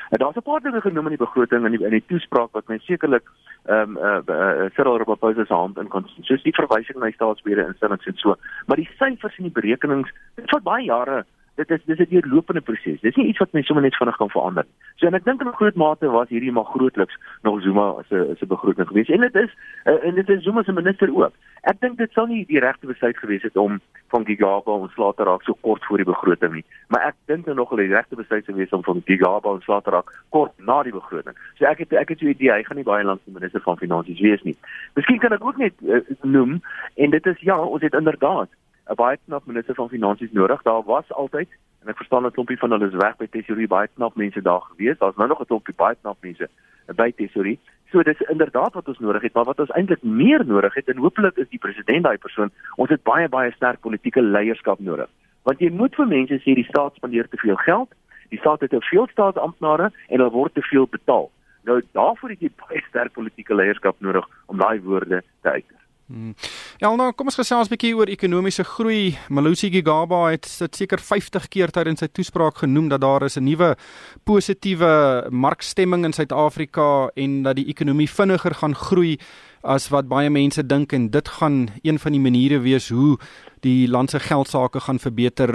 En 0.09 0.17
daar's 0.17 0.37
'n 0.37 0.41
paar 0.41 0.61
dinge 0.61 0.81
genoem 0.81 1.05
in 1.05 1.15
die 1.17 1.25
begroting 1.25 1.65
en 1.65 1.73
in, 1.73 1.81
in 1.81 1.97
die 1.97 2.05
toespraak 2.07 2.51
wat 2.51 2.67
mens 2.67 2.85
sekerlik 2.85 3.29
ehm 3.65 3.97
um, 3.97 3.97
uh, 3.97 4.21
uh, 4.27 4.69
Cyril 4.73 4.97
Ramaphosa 4.97 5.45
se 5.45 5.53
hand 5.53 5.77
in 5.77 5.87
kon 5.87 6.05
soos 6.21 6.43
die 6.43 6.53
verwysing 6.53 6.97
na 6.97 7.05
die 7.05 7.13
staatsbeheer 7.13 7.67
instellings 7.67 8.05
en 8.05 8.17
so. 8.17 8.35
Maar 8.65 8.77
die 8.77 8.89
syfers 8.97 9.37
en 9.37 9.43
die 9.43 9.61
berekenings, 9.61 10.09
dit 10.35 10.49
vat 10.49 10.63
baie 10.63 10.85
jare 10.85 11.25
dit 11.55 11.69
is 11.69 11.85
dis 11.85 11.99
'n 11.99 12.09
deurlopende 12.09 12.61
proses. 12.61 12.99
Dis 12.99 13.15
nie 13.15 13.27
iets 13.27 13.37
wat 13.37 13.51
mens 13.51 13.65
sommer 13.65 13.83
net 13.83 13.95
vinnig 13.95 14.15
kan 14.15 14.29
verander. 14.29 14.65
So 14.95 15.07
en 15.07 15.13
ek 15.13 15.23
dink 15.23 15.41
in 15.41 15.53
groot 15.53 15.75
mate 15.75 16.07
was 16.09 16.29
hierdie 16.29 16.51
maar 16.51 16.65
grootliks 16.65 17.17
nog 17.41 17.61
Zuma 17.61 17.89
as 17.99 18.09
'n 18.09 18.47
begroting 18.47 18.87
geweest. 18.87 19.09
En 19.09 19.21
dit 19.21 19.35
is 19.35 19.51
uh, 19.85 20.05
en 20.07 20.15
dit 20.15 20.29
is 20.29 20.43
Zuma 20.43 20.63
se 20.63 20.71
minister 20.71 21.15
ook. 21.15 21.33
Ek 21.61 21.79
dink 21.79 21.97
dit 21.97 22.11
sou 22.11 22.27
nie 22.27 22.45
die 22.45 22.59
regte 22.59 22.87
besluit 22.87 23.17
gewees 23.17 23.41
het 23.41 23.57
om 23.57 23.79
van 24.07 24.25
Gigaba 24.25 24.71
ontslae 24.71 25.13
te 25.15 25.23
raak 25.23 25.41
so 25.43 25.53
kort 25.61 25.85
voor 25.85 25.97
die 25.97 26.05
begroting 26.05 26.53
nie. 26.53 26.65
Maar 26.87 27.01
ek 27.01 27.15
dink 27.25 27.45
nou 27.45 27.55
nog 27.55 27.69
hulle 27.69 27.87
die 27.87 27.95
regte 27.95 28.15
besluit 28.15 28.45
gewees 28.45 28.69
om 28.69 28.83
van 28.83 29.01
Gigaba 29.05 29.49
ontslae 29.49 29.81
te 29.81 29.89
raak 29.89 30.11
kort 30.29 30.51
na 30.57 30.83
die 30.83 30.91
begroting. 30.91 31.35
So 31.57 31.65
ek 31.65 31.77
het 31.77 31.93
ek 31.93 32.09
het 32.09 32.19
so 32.19 32.25
'n 32.25 32.29
idee 32.29 32.51
hy 32.51 32.63
gaan 32.63 32.77
nie 32.77 32.91
baie 32.91 33.03
lank 33.03 33.21
die 33.25 33.33
minister 33.33 33.61
van 33.61 33.77
finansies 33.77 34.19
wees 34.19 34.43
nie. 34.43 34.55
Miskien 34.95 35.19
kan 35.19 35.31
ek 35.31 35.45
ook 35.45 35.57
net 35.57 35.73
uh, 35.81 35.99
noem 36.21 36.61
en 36.95 37.09
dit 37.09 37.25
is 37.25 37.39
ja, 37.39 37.59
ons 37.61 37.81
het 37.81 37.93
inderdaad 37.93 38.49
'n 38.89 38.95
baie 38.95 39.17
knap 39.25 39.45
minister 39.45 39.75
van 39.75 39.89
finansies 39.89 40.31
nodig. 40.31 40.61
Daar 40.61 40.83
was 40.83 41.11
altyd 41.11 41.49
en 41.81 41.89
ek 41.89 41.97
verstaan 41.97 42.25
'n 42.25 42.31
klompie 42.31 42.57
van 42.57 42.71
hulle 42.71 42.87
is 42.87 43.01
weg 43.05 43.17
by 43.17 43.27
tesorie 43.27 43.67
baie 43.67 43.87
knap 43.95 44.15
mense 44.15 44.41
daar 44.41 44.61
gewees. 44.61 44.97
Daar's 44.97 45.15
nou 45.15 45.27
nog 45.27 45.39
'n 45.41 45.45
klompie 45.45 45.75
baie 45.75 45.95
knap 46.01 46.17
mense 46.21 46.49
by 46.95 47.11
tesorie. 47.11 47.59
So 47.91 48.01
dis 48.03 48.19
inderdaad 48.19 48.73
wat 48.73 48.87
ons 48.87 48.99
nodig 48.99 49.21
het, 49.21 49.33
maar 49.33 49.43
wat 49.43 49.59
ons 49.59 49.71
eintlik 49.71 50.03
meer 50.03 50.45
nodig 50.45 50.73
het 50.73 50.87
en 50.89 50.97
hopelik 50.97 51.37
is 51.37 51.49
die 51.49 51.59
president 51.59 52.03
daai 52.03 52.17
persoon. 52.17 52.51
Ons 52.75 52.89
het 52.89 53.03
baie 53.03 53.29
baie 53.29 53.51
sterk 53.51 53.79
politieke 53.79 54.21
leierskap 54.21 54.79
nodig. 54.79 55.09
Want 55.43 55.59
jy 55.59 55.69
moet 55.69 55.95
vir 55.95 56.07
mense 56.07 56.39
sê 56.41 56.55
die 56.57 56.67
staat 56.69 56.95
spandeer 56.95 57.29
te 57.29 57.37
veel 57.37 57.55
geld. 57.55 57.93
Die 58.29 58.39
staat 58.39 58.61
het 58.61 58.69
te 58.69 58.81
veel 58.81 59.07
staatsamptenare 59.07 59.91
en 60.07 60.19
hulle 60.19 60.31
word 60.31 60.53
te 60.53 60.61
veel 60.61 60.87
betaal. 60.87 61.29
Nou 61.63 61.81
daarvoor 61.91 62.29
het 62.29 62.41
jy 62.41 62.51
baie 62.67 62.81
sterk 62.89 63.13
politieke 63.13 63.55
leierskap 63.55 63.95
nodig 63.99 64.27
om 64.45 64.57
daai 64.57 64.81
woorde 64.81 65.23
te 65.41 65.49
uit. 65.49 65.71
Hmm. 66.07 66.33
Ja, 66.75 66.89
nou 66.91 67.05
kom 67.15 67.29
ons 67.31 67.37
gesels 67.39 67.69
'n 67.69 67.71
bietjie 67.71 67.95
oor 67.95 68.09
ekonomiese 68.11 68.63
groei. 68.67 69.15
Malusi 69.29 69.69
Gigaba 69.71 70.31
het 70.31 70.43
dit 70.59 70.75
seker 70.75 70.99
50 70.99 71.47
keer 71.47 71.71
tydens 71.71 71.99
sy 71.99 72.07
toespraak 72.07 72.57
genoem 72.57 72.89
dat 72.89 72.99
daar 72.99 73.23
is 73.23 73.37
'n 73.37 73.43
nuwe 73.43 73.77
positiewe 74.25 75.27
markstemming 75.31 76.03
in 76.03 76.11
Suid-Afrika 76.11 77.09
en 77.15 77.43
dat 77.43 77.55
die 77.55 77.67
ekonomie 77.67 78.09
vinniger 78.09 78.53
gaan 78.55 78.75
groei 78.75 79.17
as 79.63 79.89
wat 79.89 80.09
baie 80.09 80.29
mense 80.29 80.65
dink 80.67 80.91
en 80.91 81.09
dit 81.09 81.27
gaan 81.27 81.69
een 81.81 81.97
van 81.97 82.11
die 82.11 82.21
maniere 82.21 82.59
wees 82.59 82.89
hoe 82.89 83.17
die 83.61 83.87
land 83.87 84.09
se 84.09 84.19
geldsaake 84.19 84.79
gaan 84.79 84.99
verbeter. 84.99 85.49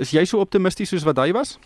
Is 0.00 0.12
jy 0.12 0.24
so 0.24 0.40
optimisties 0.40 0.88
soos 0.88 1.04
wat 1.04 1.18
hy 1.18 1.32
was? 1.32 1.58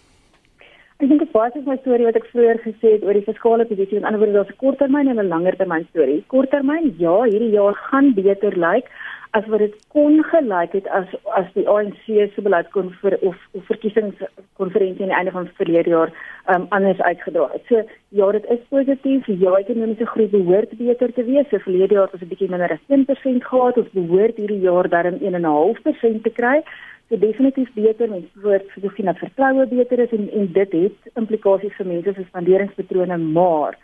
Ek 0.99 1.07
dink 1.07 1.21
dit 1.23 1.31
basies 1.31 1.63
my 1.63 1.77
storie 1.79 2.09
wat 2.09 2.17
ek 2.19 2.25
vroeër 2.33 2.59
gesê 2.65 2.97
het 2.97 3.05
oor 3.07 3.15
die 3.15 3.23
fiskale 3.23 3.63
posisie. 3.69 4.01
In 4.01 4.07
ander 4.09 4.19
woorde, 4.19 4.35
daar's 4.35 4.51
'n 4.51 4.59
korttermyn 4.63 5.11
en 5.11 5.21
'n 5.23 5.31
langtermyn 5.31 5.87
storie. 5.91 6.25
Korttermyn, 6.27 6.91
ja, 6.99 7.23
hierdie 7.23 7.55
jaar 7.55 7.75
gaan 7.91 8.15
beter 8.15 8.57
lyk 8.59 8.91
as 9.39 9.47
wat 9.47 9.61
dit 9.61 9.75
kon 9.95 10.25
gelyk 10.25 10.73
het 10.73 10.89
as 10.89 11.07
as 11.41 11.47
die 11.55 11.69
ANC 11.69 12.03
se 12.35 12.43
beleid 12.43 12.71
kon 12.71 12.91
vir 13.01 13.15
of, 13.29 13.37
of 13.53 13.63
verkiesingskonferensie 13.71 15.05
aan 15.05 15.13
die 15.13 15.19
einde 15.21 15.37
van 15.37 15.49
verlede 15.61 15.91
jaar 15.91 16.11
um, 16.49 16.67
anders 16.71 17.01
uitgedra 17.01 17.49
het. 17.53 17.63
So 17.69 17.85
ja, 18.09 18.33
dit 18.33 18.45
is 18.51 18.67
positief. 18.69 19.27
Ja, 19.27 19.55
ekonomiese 19.55 20.07
groei 20.07 20.29
behoort 20.29 20.77
beter 20.79 21.13
te 21.13 21.25
wees. 21.25 21.49
So 21.51 21.59
verlede 21.59 21.95
jaar 21.95 22.11
was 22.11 22.21
'n 22.23 22.33
bietjie 22.35 22.51
minder 22.51 22.73
as 22.73 22.85
1% 22.89 23.45
gehad. 23.45 23.79
Ons 23.79 23.95
behoort 23.95 24.37
hierdie 24.37 24.61
jaar 24.67 24.89
dan 24.89 25.23
1.5% 25.23 26.23
te 26.23 26.31
kry 26.31 26.65
so 27.09 27.17
definitief 27.17 27.69
beter 27.75 28.11
mens 28.13 28.29
woord 28.45 28.69
vir 28.75 28.93
sien 28.97 29.09
dat 29.09 29.21
vertroue 29.23 29.67
beter 29.67 30.05
is 30.05 30.13
en 30.13 30.29
en 30.41 30.49
dit 30.53 30.73
het 30.83 31.13
implikasies 31.23 31.77
vir 31.81 31.91
mense 31.93 32.15
se 32.15 32.25
spanderingspatrone 32.29 33.19
maar 33.19 33.79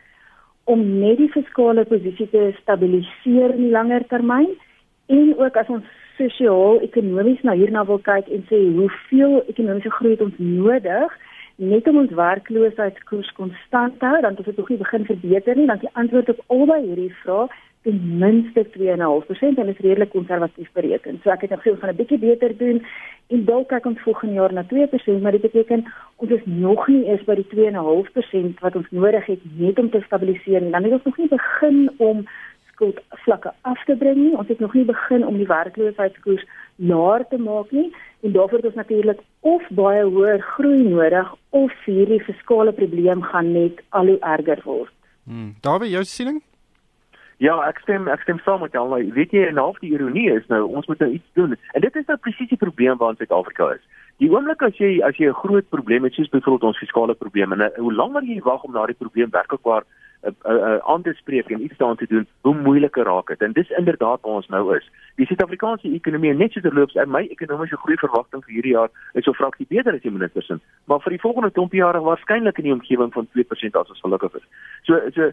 om 0.64 0.84
net 1.00 1.18
die 1.20 1.32
fiskale 1.32 1.84
posisie 1.84 2.28
te 2.32 2.46
stabiliseer 2.60 3.56
in 3.56 3.66
die 3.66 3.74
langer 3.76 4.04
termyn 4.12 4.50
en 5.16 5.34
ook 5.38 5.56
as 5.56 5.68
ons 5.68 5.88
sosiaal 6.18 6.80
ekonomies 6.86 7.42
na 7.42 7.56
hierna 7.58 7.84
wil 7.88 8.00
kyk 8.08 8.28
en 8.32 8.44
sê 8.50 8.60
hoeveel 8.76 9.40
ekonomiese 9.52 9.92
groei 9.98 10.14
het 10.14 10.26
ons 10.28 10.38
nodig 10.38 11.16
net 11.56 11.88
om 11.88 12.00
ons 12.02 12.16
werkloosheidskoers 12.18 13.32
konstant 13.38 14.00
hou 14.08 14.16
dan 14.20 14.36
het 14.36 14.46
dit 14.50 14.56
nog 14.56 14.68
nie 14.72 14.82
begin 14.84 15.04
verbeter 15.10 15.56
nie 15.56 15.70
dan 15.70 15.82
die 15.82 15.94
antwoord 16.02 16.32
op 16.34 16.44
albei 16.56 16.80
hierdie 16.86 17.12
vrae 17.22 17.48
ten 17.84 18.18
minste 18.18 18.64
2.5% 18.76 19.58
en 19.60 19.66
dit 19.66 19.74
is 19.74 19.82
redelik 19.84 20.10
konservatief 20.10 20.70
bereken. 20.72 21.20
So 21.22 21.30
ek 21.30 21.44
het 21.44 21.50
nog 21.50 21.62
veel 21.62 21.76
van 21.80 21.88
'n 21.88 21.96
bietjie 21.96 22.18
beter 22.18 22.56
doen 22.56 22.80
en 23.28 23.44
dalk 23.44 23.68
kyk 23.68 23.86
ons 23.86 24.00
volgende 24.00 24.34
jaar 24.34 24.52
na 24.52 24.64
2%, 24.64 25.22
maar 25.22 25.36
dit 25.36 25.40
beteken 25.40 25.84
ons 26.16 26.30
is 26.30 26.44
nog 26.44 26.88
nie 26.88 27.04
eens 27.04 27.24
by 27.24 27.34
die 27.34 27.48
2.5% 27.48 28.60
wat 28.60 28.76
ons 28.76 28.90
nodig 28.90 29.26
het 29.26 29.42
net 29.58 29.78
om 29.78 29.90
te 29.90 30.00
stabiliseer 30.06 30.60
nie. 30.60 30.70
Dan 30.70 30.82
het 30.82 30.92
ons 30.92 31.04
nog 31.04 31.16
nie 31.16 31.28
begin 31.28 31.90
om 31.96 32.26
skuld 32.72 32.98
vlakke 33.08 33.52
af 33.60 33.84
te 33.84 33.96
bring 33.96 34.16
nie. 34.16 34.36
Ons 34.36 34.48
het 34.48 34.58
nog 34.58 34.74
nie 34.74 34.84
begin 34.84 35.26
om 35.26 35.36
die 35.36 35.46
werkloosheidskoers 35.46 36.46
laer 36.76 37.26
te 37.28 37.38
maak 37.38 37.70
nie 37.70 37.92
en 38.20 38.32
daarvoor 38.32 38.58
het 38.58 38.66
ons 38.66 38.80
natuurlik 38.80 39.20
of 39.40 39.62
baie 39.68 40.04
hoër 40.04 40.40
groei 40.40 40.82
nodig 40.82 41.34
of 41.50 41.72
hierdie 41.84 42.22
fiskale 42.24 42.72
probleem 42.72 43.22
gaan 43.22 43.52
net 43.52 43.82
al 43.88 44.06
hoe 44.06 44.18
erger 44.20 44.60
word. 44.64 44.92
Hmm, 45.24 45.54
daar 45.60 45.78
wie 45.80 45.90
jou 45.90 46.04
siening? 46.04 46.42
Ja, 47.42 47.56
ek 47.66 47.80
stem 47.82 48.06
ek 48.08 48.22
stem 48.22 48.38
saam 48.44 48.60
met 48.60 48.72
jou. 48.72 48.84
Maar 48.88 49.02
weet 49.16 49.32
jy, 49.34 49.46
en 49.48 49.58
half 49.58 49.78
die 49.82 49.92
ironie 49.92 50.30
is 50.30 50.46
nou 50.52 50.62
ons 50.68 50.86
moet 50.86 50.98
nou 50.98 51.10
iets 51.10 51.30
doen. 51.34 51.56
En 51.74 51.80
dit 51.80 51.96
is 51.96 52.06
nou 52.06 52.18
presies 52.18 52.48
die 52.48 52.60
probleem 52.60 52.96
waar 52.98 53.16
Suid-Afrika 53.18 53.72
is. 53.74 53.82
Die 54.22 54.30
oomblik 54.30 54.62
as 54.62 54.76
jy 54.78 55.00
as 55.02 55.16
jy 55.18 55.26
'n 55.28 55.40
groot 55.42 55.68
probleem 55.68 56.04
het 56.04 56.14
soos 56.14 56.30
byvoorbeeld 56.30 56.70
ons 56.70 56.78
fiskale 56.78 57.14
probleem 57.14 57.52
en 57.52 57.70
hoe 57.76 57.92
langer 57.92 58.22
jy 58.22 58.40
wag 58.40 58.62
om 58.62 58.72
na 58.72 58.86
die 58.86 58.94
probleem 58.94 59.30
werklik 60.24 60.42
waar 60.42 60.82
aan 60.82 61.02
te 61.02 61.12
spreek 61.12 61.50
en 61.50 61.62
iets 61.62 61.76
daaraan 61.76 61.96
te 61.96 62.06
doen, 62.06 62.26
hoe 62.40 62.54
moeiliker 62.54 63.04
raak 63.04 63.26
dit. 63.26 63.40
En 63.40 63.52
dis 63.52 63.70
inderdaad 63.70 64.20
waar 64.20 64.32
ons 64.32 64.48
nou 64.48 64.76
is. 64.76 64.90
Die 65.14 65.26
Suid-Afrikaanse 65.26 65.92
ekonomie 65.92 66.34
net 66.34 66.52
so 66.52 66.60
terloops, 66.60 66.94
en 66.94 67.10
my 67.10 67.26
ekonomiese 67.30 67.76
groei 67.76 67.96
verwagting 67.96 68.44
vir 68.44 68.54
hierdie 68.54 68.72
jaar 68.72 68.90
is 69.12 69.24
so 69.24 69.32
fraksie 69.32 69.66
beter 69.68 69.94
as 69.94 70.02
die 70.02 70.10
minister 70.10 70.42
se, 70.42 70.58
maar 70.84 71.00
vir 71.00 71.16
die 71.16 71.20
volgende 71.20 71.50
20 71.52 71.78
jaar 71.78 72.00
waarskynlik 72.02 72.58
in 72.58 72.68
die 72.68 72.72
omgewing 72.72 73.12
van 73.12 73.28
2% 73.36 73.80
as 73.80 73.90
ons 73.94 74.00
gelukkig 74.00 74.34
is. 74.40 74.46
So 74.82 75.00
so 75.14 75.30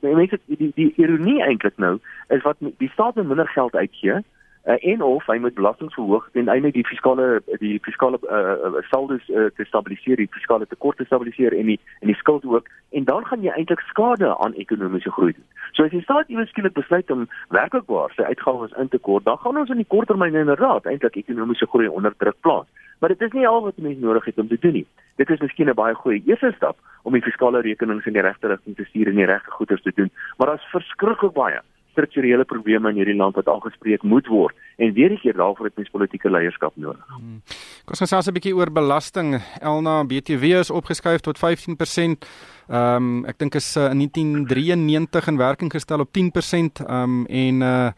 mense 0.00 0.40
die 0.46 0.72
die 0.74 0.92
ironie 0.96 1.42
eintlik 1.42 1.76
nou 1.76 1.98
is 2.28 2.42
wat 2.42 2.56
die 2.60 2.90
staat 2.92 3.20
minder 3.20 3.48
geld 3.48 3.74
uitgee 3.74 4.22
uh, 4.64 4.76
en 4.92 5.02
of 5.02 5.26
hy 5.26 5.38
moet 5.38 5.54
belasting 5.54 5.92
verhoog 5.92 6.28
ten 6.32 6.48
einde 6.48 6.70
die 6.70 6.86
fiskale 6.86 7.42
die 7.62 7.78
fiskale 7.82 8.18
uh, 8.28 8.82
saldos 8.90 9.28
uh, 9.28 9.48
te 9.56 9.64
stabiliseer, 9.64 10.16
die 10.16 10.30
fiskale 10.30 10.66
tekorte 10.66 11.04
stabiliseer 11.04 11.56
en 11.56 11.72
die 11.72 11.78
en 12.00 12.12
die 12.12 12.18
skuld 12.18 12.44
ook 12.44 12.68
en 12.90 13.04
dan 13.04 13.26
gaan 13.26 13.42
jy 13.42 13.54
eintlik 13.54 13.80
skade 13.88 14.36
aan 14.36 14.54
ekonomiese 14.54 15.10
groei 15.10 15.32
doen. 15.32 15.46
So 15.72 15.84
as 15.84 15.94
jy 15.94 16.02
staat 16.02 16.28
iewers 16.28 16.50
skielik 16.50 16.74
besluit 16.74 17.10
om 17.10 17.28
werklikwaar 17.54 18.12
sy 18.16 18.26
uitgawes 18.28 18.74
in 18.76 18.88
te 18.88 18.98
kort, 18.98 19.24
dan 19.24 19.38
gaan 19.38 19.60
ons 19.62 19.70
in 19.70 19.80
die 19.82 19.88
korttermyn 19.88 20.34
inderdaad 20.34 20.86
eintlik 20.90 21.16
ekonomiese 21.22 21.68
groei 21.70 21.88
onder 21.88 22.14
druk 22.18 22.40
plaas. 22.40 22.68
Maar 23.00 23.14
dit 23.14 23.22
is 23.22 23.32
nie 23.32 23.48
al 23.48 23.62
wat 23.64 23.78
mense 23.78 24.00
nodig 24.00 24.24
het 24.24 24.38
om 24.38 24.48
te 24.48 24.58
doen 24.60 24.80
nie. 24.80 24.86
Dit 25.16 25.30
is 25.30 25.40
miskien 25.40 25.68
'n 25.68 25.74
baie 25.74 25.94
goeie 25.94 26.22
eerste 26.26 26.52
stap 26.56 26.76
om 27.02 27.12
die 27.12 27.22
fiskale 27.22 27.60
rekenings 27.60 28.06
in 28.06 28.12
die 28.12 28.22
regte 28.22 28.48
rigting 28.48 28.76
te 28.76 28.84
stuur 28.84 29.08
en 29.08 29.16
die 29.16 29.24
regte 29.24 29.50
goederes 29.50 29.82
te 29.82 29.92
doen, 29.94 30.10
maar 30.36 30.46
daar's 30.46 30.70
verskriklik 30.72 31.32
baie 31.32 31.60
strukturele 31.90 32.44
probleme 32.44 32.90
in 32.90 32.96
hierdie 32.96 33.16
land 33.16 33.34
wat 33.34 33.48
aangespreek 33.48 34.02
moet 34.02 34.26
word 34.26 34.56
en 34.78 34.92
weer 34.92 35.12
'n 35.12 35.18
keer 35.18 35.36
daarvoor 35.36 35.66
het 35.66 35.76
mens 35.76 35.90
politieke 35.90 36.30
leierskap 36.30 36.76
nodig. 36.76 37.06
Hmm. 37.06 37.42
Kom 37.84 37.94
ons 37.94 38.00
gesels 38.00 38.26
'n 38.26 38.32
bietjie 38.32 38.56
oor 38.56 38.70
belasting. 38.72 39.40
Elna 39.60 40.04
BTW 40.04 40.44
is 40.44 40.70
opgeskuif 40.70 41.20
tot 41.20 41.38
15%. 41.38 42.26
Ehm 42.68 42.96
um, 42.96 43.24
ek 43.24 43.38
dink 43.38 43.54
is 43.54 43.76
uh, 43.76 43.90
in 43.90 43.98
1993 43.98 45.26
in 45.26 45.36
werking 45.36 45.70
gestel 45.72 46.00
op 46.00 46.08
10% 46.08 46.86
ehm 46.86 47.02
um, 47.02 47.26
en 47.26 47.60
uh 47.62 47.90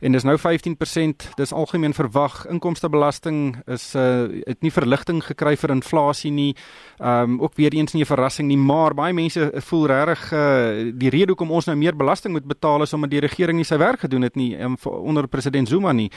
en 0.00 0.12
dis 0.12 0.24
nou 0.24 0.36
15%. 0.38 1.28
Dis 1.34 1.52
algemeen 1.52 1.94
verwag. 1.94 2.46
Inkomstebelasting 2.50 3.56
is 3.66 3.94
uh 3.94 4.28
het 4.46 4.62
nie 4.62 4.72
verligting 4.72 5.22
gekry 5.24 5.56
vir 5.56 5.70
inflasie 5.70 6.30
nie. 6.30 6.56
Um 6.98 7.40
ook 7.40 7.54
weer 7.56 7.74
eens 7.74 7.92
nie 7.92 8.02
'n 8.02 8.06
verrassing 8.06 8.48
nie, 8.48 8.58
maar 8.58 8.94
baie 8.94 9.12
mense 9.12 9.52
voel 9.54 9.86
regtig 9.86 10.32
uh 10.32 10.92
die 10.92 11.10
rede 11.10 11.32
hoekom 11.32 11.50
ons 11.50 11.66
nou 11.66 11.76
meer 11.76 11.96
belasting 11.96 12.32
moet 12.32 12.46
betaal 12.46 12.82
is 12.82 12.92
omdat 12.92 13.10
die 13.10 13.20
regering 13.20 13.56
nie 13.56 13.64
sy 13.64 13.76
werk 13.76 14.00
gedoen 14.00 14.22
het 14.22 14.36
nie 14.36 14.56
um, 14.60 14.76
onder 14.82 15.28
president 15.28 15.68
Zuma 15.68 15.92
nie. 15.92 16.10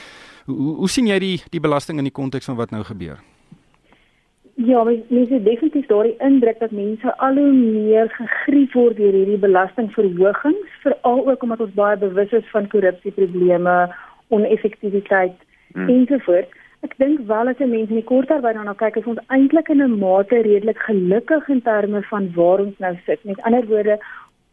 Hoe 0.46 0.76
hoe 0.76 0.88
sien 0.88 1.06
jy 1.06 1.18
die 1.18 1.42
die 1.50 1.60
belasting 1.60 1.98
in 1.98 2.04
die 2.04 2.12
konteks 2.12 2.44
van 2.44 2.56
wat 2.56 2.70
nou 2.70 2.84
gebeur? 2.84 3.18
Ja, 4.66 4.82
mense 4.84 5.42
definitief 5.42 5.86
daardie 5.88 6.16
indruk 6.18 6.58
dat 6.60 6.70
mense 6.70 7.12
al 7.16 7.38
hoe 7.40 7.52
meer 7.52 8.10
gegrief 8.12 8.74
word 8.76 8.98
deur 8.98 9.14
hierdie 9.16 9.38
belastingverhogings, 9.40 10.74
veral 10.82 11.22
ook 11.32 11.42
omdat 11.46 11.62
ons 11.64 11.76
baie 11.78 11.96
bewus 11.96 12.32
is 12.36 12.50
van 12.52 12.68
korrupsieprobleme, 12.68 13.76
oneffektiwiteit 14.28 15.38
hmm. 15.72 15.88
ensovoorts. 15.88 16.58
Ek 16.84 16.92
dink 17.00 17.24
wel 17.28 17.48
as 17.48 17.60
'n 17.60 17.70
mens 17.70 17.88
in 17.88 18.00
die 18.00 18.10
korttermyn 18.10 18.58
daarna 18.58 18.76
kyk, 18.76 19.00
is 19.00 19.08
ons 19.12 19.24
eintlik 19.28 19.68
in 19.72 19.82
'n 19.82 19.98
mate 19.98 20.42
redelik 20.44 20.78
gelukkig 20.88 21.48
in 21.48 21.62
terme 21.62 22.02
van 22.12 22.28
waar 22.34 22.60
ons 22.60 22.78
nou 22.78 22.94
sit. 23.06 23.24
Met 23.24 23.40
ander 23.42 23.66
woorde, 23.66 23.98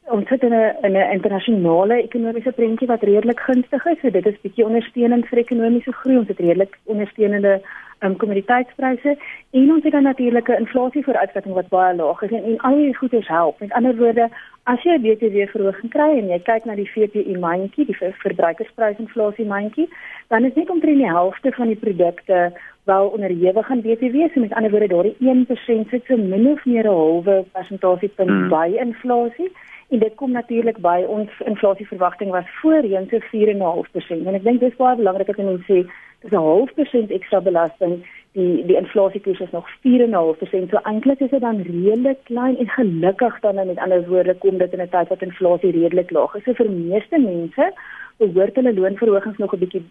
ons 0.10 0.28
sit 0.28 0.44
in 0.44 0.54
'n 0.54 0.76
in 0.84 0.96
'n 0.96 1.12
internasionale 1.12 2.04
ekonomiese 2.04 2.52
prentjie 2.52 2.88
wat 2.88 3.04
redelik 3.04 3.40
gunstig 3.40 3.86
is. 3.86 4.00
So 4.02 4.10
dit 4.10 4.26
is 4.26 4.42
bietjie 4.42 4.66
ondersteuning 4.66 5.28
vir 5.28 5.40
ekonomiese 5.40 5.92
groei. 5.92 6.18
Ons 6.18 6.28
het 6.28 6.40
redelik 6.40 6.78
ondersteunende 6.86 7.62
um, 8.00 8.16
kommoditeitspryse 8.16 9.18
en 9.52 9.72
ons 9.74 9.84
het 9.84 9.92
dan 9.92 10.04
natuurlik 10.04 10.48
'n 10.48 10.62
inflasievooruitskatting 10.64 11.54
wat 11.54 11.70
baie 11.70 11.96
laag 11.96 12.22
is 12.22 12.32
en, 12.32 12.44
en 12.44 12.58
al 12.58 12.76
hierdie 12.76 12.98
goeders 12.98 13.28
help. 13.28 13.60
Met 13.60 13.74
ander 13.74 13.96
woorde, 13.96 14.30
as 14.64 14.84
jy 14.84 14.94
'n 14.94 15.02
BTW 15.02 15.50
verhoging 15.52 15.92
kry 15.92 16.10
en 16.18 16.28
jy 16.28 16.40
kyk 16.40 16.66
na 16.66 16.76
die 16.76 16.92
VPI 16.92 17.38
mandjie, 17.38 17.86
die 17.86 17.98
verbruikersprysinflasie 17.98 19.46
mandjie, 19.46 19.90
dan 20.28 20.46
is 20.46 20.54
net 20.54 20.70
omtrent 20.70 20.98
die 20.98 21.14
helfte 21.14 21.52
van 21.52 21.68
die 21.68 21.82
produkte 21.86 22.54
wel 22.84 23.08
onderhewig 23.08 23.70
aan 23.70 23.82
BTW. 23.82 24.16
So 24.34 24.40
met 24.40 24.54
ander 24.54 24.72
woorde, 24.72 24.88
daardie 24.88 25.16
1% 25.20 25.90
sit 25.90 26.04
so 26.06 26.18
min 26.18 26.48
of 26.48 26.66
meer 26.66 26.84
'n 26.84 26.88
halwe 26.88 27.46
persentasiepunt 27.52 28.30
hmm. 28.30 28.50
by 28.50 28.78
inflasie. 28.80 29.52
En 29.90 30.00
dit 30.00 30.16
kom 30.16 30.32
natuurlik 30.32 30.78
by 30.84 31.06
ons 31.08 31.30
inflasieverwagting 31.46 32.32
was 32.32 32.48
voorheen 32.62 33.08
so 33.10 33.20
4.5%. 33.20 34.28
En 34.28 34.36
ek 34.36 34.44
dink 34.44 34.60
dis 34.60 34.76
baie 34.76 35.00
belangrik 35.00 35.30
dat 35.32 35.38
mense 35.40 35.64
sê 35.70 35.78
dis 36.22 36.32
'n 36.32 36.44
half 36.48 36.74
persent 36.74 37.12
ekstra 37.12 37.40
belasting. 37.42 37.94
Die 38.32 38.66
die 38.66 38.76
inflasiekoers 38.76 39.40
is 39.40 39.52
nog 39.52 39.70
4.5%. 39.82 40.70
So 40.70 40.78
eintlik 40.84 41.20
is 41.20 41.30
dit 41.30 41.42
dan 41.42 41.62
redelik 41.62 42.20
klein 42.24 42.58
en 42.58 42.70
gelukkig 42.70 43.40
dan 43.40 43.56
met 43.56 43.78
ander 43.78 44.08
woorde 44.10 44.34
kom 44.34 44.58
dit 44.58 44.74
in 44.74 44.82
'n 44.82 44.90
tyd 44.90 45.08
wat 45.08 45.22
inflasie 45.22 45.72
redelik 45.72 46.12
laag 46.12 46.36
is. 46.36 46.44
So 46.44 46.54
vir 46.54 46.70
meeste 46.72 47.18
mense 47.20 47.74
behoort 48.18 48.56
hulle 48.56 48.74
loonverhogings 48.74 49.38
nog 49.38 49.54
'n 49.54 49.60
bietjie 49.60 49.84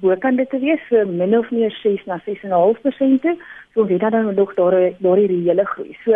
bokant 0.00 0.36
dit 0.36 0.50
te 0.50 0.58
wees, 0.58 0.80
so 0.88 1.06
min 1.06 1.38
of 1.38 1.50
meer 1.50 1.70
6 1.70 2.04
na 2.04 2.20
6.5%. 2.24 3.38
So 3.74 3.86
weet 3.86 4.00
dan 4.00 4.34
nog 4.34 4.54
daar 4.54 4.92
daar 4.98 5.16
die 5.16 5.26
reële 5.26 5.64
groei. 5.64 5.96
So 6.04 6.12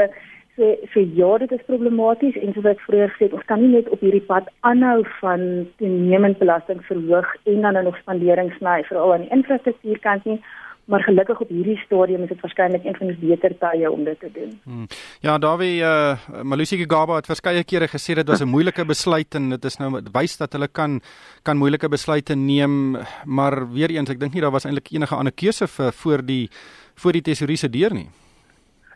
so 0.57 0.75
so 0.93 1.01
ja 1.21 1.39
dit 1.39 1.53
is 1.53 1.67
problematies 1.67 2.37
en 2.41 2.53
soos 2.55 2.69
ek 2.73 2.83
vroeër 2.87 3.15
gesê 3.15 3.29
het 3.29 3.39
ons 3.39 3.47
kan 3.51 3.63
nie 3.63 3.73
net 3.77 3.89
op 3.89 4.03
hierdie 4.07 4.25
pad 4.33 4.51
aanhou 4.61 5.01
van 5.21 5.47
toenemend 5.79 6.39
belasting 6.39 6.85
verhoog 6.91 7.33
en 7.45 7.65
dan 7.67 7.85
nog 7.85 7.99
spanderings 8.03 8.57
sny 8.61 8.83
veral 8.91 9.15
aan 9.15 9.27
die 9.27 9.35
infrastruktuurkant 9.39 10.31
nie 10.31 10.41
maar 10.85 11.03
gelukkig 11.03 11.41
op 11.41 11.49
hierdie 11.49 11.77
stadium 11.81 12.23
is 12.23 12.29
dit 12.29 12.41
waarskynlik 12.45 12.85
een 12.85 12.97
van 12.97 13.11
die 13.13 13.17
beter 13.21 13.55
tye 13.59 13.91
om 13.91 14.05
dit 14.05 14.19
te 14.21 14.31
doen. 14.33 14.51
Hmm. 14.65 14.87
Ja, 15.25 15.39
Dawie 15.39 15.81
uh 15.81 16.43
Malusi 16.43 16.77
Gigaba 16.77 17.17
het 17.17 17.31
verskeie 17.31 17.65
kere 17.65 17.89
gesê 17.89 18.15
dit 18.15 18.29
was 18.29 18.43
'n 18.43 18.49
moeilike 18.49 18.85
besluit 18.85 19.35
en 19.35 19.49
dit 19.51 19.65
is 19.65 19.79
nou 19.79 20.03
wys 20.13 20.37
dat 20.37 20.53
hulle 20.53 20.69
kan 20.69 21.01
kan 21.43 21.57
moeilike 21.57 21.89
besluite 21.89 22.35
neem, 22.35 22.97
maar 23.25 23.73
weer 23.73 23.91
eens 23.91 24.11
ek 24.11 24.21
dink 24.21 24.35
nie 24.35 24.43
daar 24.43 24.53
was 24.53 24.65
eintlik 24.65 24.93
enige 24.93 25.15
ander 25.15 25.33
keuse 25.33 25.67
vir 25.67 25.93
voor 25.93 26.23
die 26.23 26.51
voor 26.95 27.13
die 27.13 27.23
tesourier 27.23 27.57
se 27.57 27.71
deur 27.71 27.95
nie. 27.95 28.09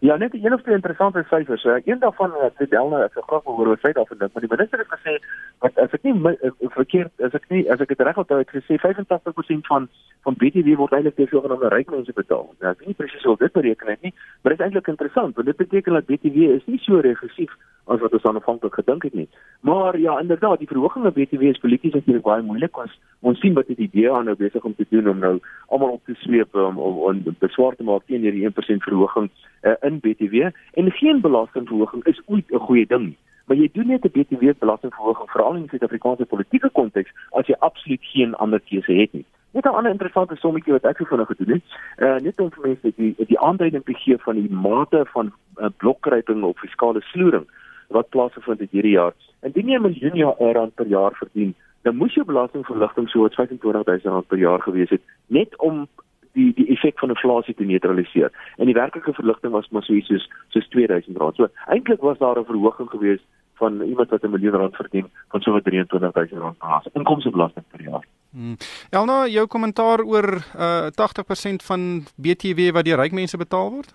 Ja, 0.01 0.17
net 0.17 0.33
'n 0.33 0.45
enigste 0.45 0.71
interessante 0.71 1.25
syfers. 1.29 1.65
Uh, 1.65 1.75
een 1.85 1.99
daarvan 1.99 2.33
het 2.39 2.61
uh, 2.61 2.69
Delna 2.71 3.03
ek 3.05 3.13
graag 3.13 3.45
wil 3.45 3.57
hoor 3.57 3.69
wat 3.69 3.81
sy 3.81 3.93
daarvan 3.93 4.19
dink, 4.19 4.33
maar 4.33 4.47
die 4.47 4.57
minister 4.57 4.79
het 4.79 4.93
gesê 4.99 5.19
wat 5.59 5.79
as 5.79 5.91
ek 5.91 6.03
nie 6.03 6.15
uh, 6.15 6.51
verkeerd 6.59 7.13
as 7.21 7.35
ek 7.35 7.49
nie 7.49 7.71
as 7.73 7.81
ek 7.81 7.89
dit 7.89 8.01
reg 8.01 8.17
onthou 8.17 8.39
het 8.39 8.51
gesê 8.51 8.79
85% 8.79 9.67
van 9.67 9.89
van 10.23 10.35
BTW 10.35 10.77
word 10.77 10.93
eintlik 10.93 11.17
deur 11.17 11.29
sogenaamde 11.29 11.69
ryk 11.69 11.91
mense 11.91 12.13
betaal. 12.13 12.47
Nou, 12.61 12.73
ek 12.73 12.79
weet 12.79 12.87
nie 12.87 12.95
presies 12.95 13.25
hoe 13.25 13.37
dit 13.37 13.53
bereken 13.53 13.89
het 13.89 14.03
nie, 14.03 14.15
maar 14.43 14.53
dit 14.53 14.61
is 14.61 14.65
eintlik 14.67 14.87
interessant 14.87 15.35
want 15.35 15.47
dit 15.47 15.57
beteken 15.57 15.93
dat 15.93 16.07
BTW 16.07 16.37
is 16.37 16.67
nie 16.67 16.79
so 16.79 17.01
regressief 17.01 17.53
as 17.89 18.01
wat 18.01 18.13
ons 18.13 18.25
aanvanklik 18.25 18.75
gedink 18.75 19.03
het 19.03 19.15
nie. 19.15 19.29
Maar 19.61 19.99
ja, 19.99 20.19
inderdaad, 20.21 20.59
die 20.59 20.71
verhoging 20.71 21.05
van 21.05 21.13
BTW 21.13 21.43
is 21.43 21.59
polities 21.59 21.93
natuurlik 21.93 22.25
baie 22.25 22.43
moeilik. 22.43 22.77
Ons 22.79 22.99
ons 23.21 23.41
sien 23.41 23.55
wat 23.55 23.67
dit 23.67 23.79
idee 23.79 24.13
aan 24.13 24.29
nou 24.31 24.37
besig 24.37 24.65
om 24.65 24.75
te 24.75 24.87
doen 24.89 25.09
om 25.09 25.19
nou 25.19 25.39
almal 25.67 25.97
op 25.97 26.05
te 26.05 26.15
sweep 26.15 26.55
om 26.55 26.79
om, 26.79 26.99
om 27.11 27.23
beswaar 27.39 27.77
te 27.77 27.87
maak 27.87 28.05
teen 28.07 28.27
hierdie 28.27 28.47
1% 28.49 28.85
verhoging 28.87 29.31
uh, 29.63 29.75
in 29.83 29.99
BTW 30.05 30.53
en 30.79 30.93
geen 31.01 31.21
belastingverhoging 31.21 32.05
is 32.05 32.21
ooit 32.27 32.53
'n 32.53 32.67
goeie 32.69 32.87
ding 32.87 33.05
nie. 33.07 33.19
Maar 33.47 33.57
jy 33.57 33.69
doen 33.73 33.87
net 33.87 34.05
'n 34.05 34.13
BTW 34.13 34.53
belastingverhoging 34.59 35.31
veral 35.31 35.55
in 35.55 35.61
die 35.61 35.69
Suid-Afrikaanse 35.69 36.25
politieke 36.25 36.71
konteks 36.71 37.11
as 37.31 37.47
jy 37.47 37.57
absoluut 37.59 38.05
geen 38.13 38.35
ander 38.35 38.61
keuse 38.61 38.93
het 38.93 39.13
nie. 39.13 39.25
Net 39.53 39.65
'n 39.65 39.69
ander 39.69 39.91
interessante 39.91 40.37
sommetjie 40.37 40.73
wat 40.73 40.85
ek 40.85 40.97
gevind 40.97 41.21
het 41.21 41.29
gedoen 41.29 41.55
het. 41.55 41.65
Uh 41.99 42.17
net 42.17 42.41
om 42.41 42.51
vir 42.51 42.67
mense 42.67 42.93
die 42.97 43.15
die 43.17 43.41
aanduiding 43.41 43.85
te 43.85 43.95
gee 43.95 44.19
van 44.19 44.35
die 44.35 44.51
mate 44.51 45.07
van 45.13 45.33
uh, 45.57 45.67
blokkryping 45.77 46.43
of 46.43 46.59
fiskale 46.59 47.01
sloering 47.01 47.47
wat 47.89 48.09
plaasgevind 48.09 48.61
het 48.61 48.71
hierdie 48.71 48.97
jaar. 48.97 49.15
Indien 49.43 49.69
jy 49.69 49.79
'n 49.79 49.83
miljoen 49.83 50.53
rand 50.53 50.75
per 50.75 50.87
jaar 50.87 51.15
verdien, 51.15 51.55
dan 51.83 51.97
moes 51.97 52.15
jou 52.15 52.27
belastingverligting 52.27 53.09
so 53.09 53.29
25000 53.29 54.13
rand 54.13 54.27
per 54.27 54.39
jaar 54.39 54.61
gewees 54.61 54.91
het 54.91 55.03
net 55.27 55.57
om 55.57 55.89
die 56.33 56.53
die 56.55 56.69
effek 56.75 56.99
van 56.99 57.09
inflasie 57.15 57.55
te 57.55 57.65
neutraliseer. 57.65 58.31
En 58.57 58.67
die 58.71 58.75
werklike 58.75 59.13
verligting 59.13 59.53
was 59.53 59.69
maar 59.69 59.83
so 59.83 59.93
iets 59.93 60.09
soos 60.09 60.29
soos 60.49 60.69
2000 60.69 61.17
rand. 61.17 61.37
So 61.37 61.49
eintlik 61.67 62.01
was 62.01 62.19
daar 62.19 62.39
'n 62.39 62.45
verhoging 62.45 62.91
geweest 62.91 63.25
van 63.55 63.83
iemand 63.83 64.11
wat 64.11 64.23
'n 64.23 64.31
miljoen 64.31 64.61
rand 64.61 64.77
verdien 64.77 65.07
van 65.29 65.41
so 65.41 65.61
23000 65.61 66.41
rand 66.41 66.57
jaar. 66.61 66.85
Inkomstebelasting 66.93 67.65
per 67.71 67.83
jaar. 67.83 68.05
Hmm. 68.31 68.57
Elna, 68.91 69.27
jou 69.27 69.47
kommentaar 69.47 70.01
oor 70.03 70.29
uh 70.57 70.87
80% 70.87 71.63
van 71.65 72.05
BTW 72.17 72.71
wat 72.73 72.85
deur 72.85 72.97
ryk 72.97 73.13
mense 73.13 73.37
betaal 73.37 73.71
word? 73.71 73.95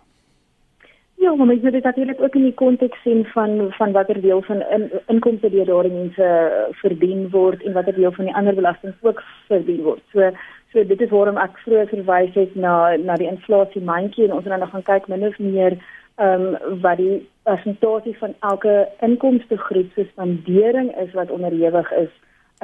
Ja, 1.23 1.35
maar 1.35 1.47
mens 1.47 1.61
moet 1.61 1.71
dit 1.71 1.83
natuurlik 1.83 2.21
ook 2.21 2.35
in 2.35 2.41
die 2.41 2.53
konteks 2.53 3.01
sien 3.01 3.25
van 3.25 3.67
van 3.69 3.91
watter 3.91 4.21
deel 4.21 4.41
van 4.41 4.61
in, 4.61 4.91
inkomste 5.07 5.49
deur 5.49 5.65
daardie 5.65 5.91
mense 5.91 6.25
verdien 6.71 7.29
word 7.29 7.63
en 7.63 7.73
watter 7.73 7.95
deel 7.95 8.11
van 8.11 8.25
die 8.25 8.33
ander 8.35 8.55
belasting 8.55 8.93
ook 9.01 9.23
verdien 9.47 9.81
word. 9.83 10.01
So 10.11 10.31
so 10.71 10.83
dit 10.87 11.01
is 11.01 11.09
waarom 11.09 11.39
ek 11.39 11.55
vroeër 11.63 11.87
verwys 11.93 12.35
het 12.35 12.55
na 12.55 12.73
na 12.95 13.15
die 13.21 13.29
inflasie 13.29 13.83
mandjie 13.91 14.25
en 14.25 14.33
ons 14.39 14.49
gaan 14.49 14.59
nou 14.65 14.69
gaan 14.73 14.85
kyk 14.89 15.07
min 15.07 15.23
of 15.29 15.39
meer 15.39 15.77
ehm 16.25 16.43
um, 16.49 16.81
wat 16.83 16.99
die 17.03 17.15
persentasie 17.43 18.17
van 18.17 18.35
elke 18.51 18.75
inkomste 19.09 19.57
groep 19.57 19.95
se 19.95 20.07
spandering 20.11 20.91
is 21.05 21.15
wat 21.21 21.31
onderhewig 21.31 21.91
is 22.03 22.11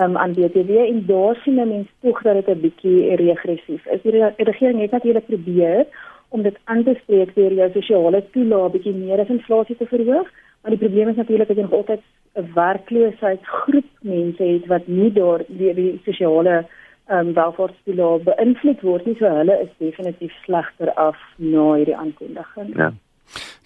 um, 0.04 0.18
aan 0.18 0.34
BTW 0.34 0.84
en 0.84 1.04
daar 1.06 1.40
sien 1.44 1.64
mense 1.64 1.96
tog 2.02 2.22
dat 2.28 2.44
dit 2.44 2.56
'n 2.56 2.62
bietjie 2.68 3.16
regressief 3.16 3.86
is. 3.86 4.02
Die 4.02 4.44
regering 4.52 4.82
het 4.82 4.92
natuurlik 4.92 5.26
probeer 5.26 5.86
om 6.30 6.42
dit 6.42 6.58
aan 6.64 6.84
te 6.84 6.96
spreek 7.02 7.36
deur 7.36 7.54
jou 7.54 7.70
sosiale 7.74 8.24
toelaag 8.34 8.72
bietjie 8.72 8.94
meer 8.94 9.20
as 9.20 9.34
inflasie 9.34 9.78
te 9.78 9.88
verhoog, 9.90 10.28
maar 10.62 10.76
die 10.76 10.82
probleem 10.82 11.10
is 11.10 11.16
natuurlik 11.16 11.48
dat 11.48 11.58
jy 11.58 11.64
nog 11.64 11.78
altyd 11.80 12.02
'n 12.36 12.52
werkloosheidsgroep 12.54 13.90
mense 14.02 14.44
het 14.44 14.66
wat 14.68 14.88
nie 14.88 15.12
deur 15.14 15.44
die, 15.48 15.74
die 15.74 16.02
sosiale 16.06 16.66
ehm 17.10 17.28
um, 17.28 17.34
welvaartstoelaag 17.34 18.24
beïnvloed 18.24 18.82
word 18.82 19.06
nie, 19.06 19.16
so 19.18 19.26
hulle 19.26 19.56
is 19.62 19.70
definitief 19.78 20.34
slegter 20.44 20.94
af 20.94 21.18
na 21.38 21.74
hierdie 21.74 21.96
aankondiging. 21.98 22.76
Ja. 22.78 22.94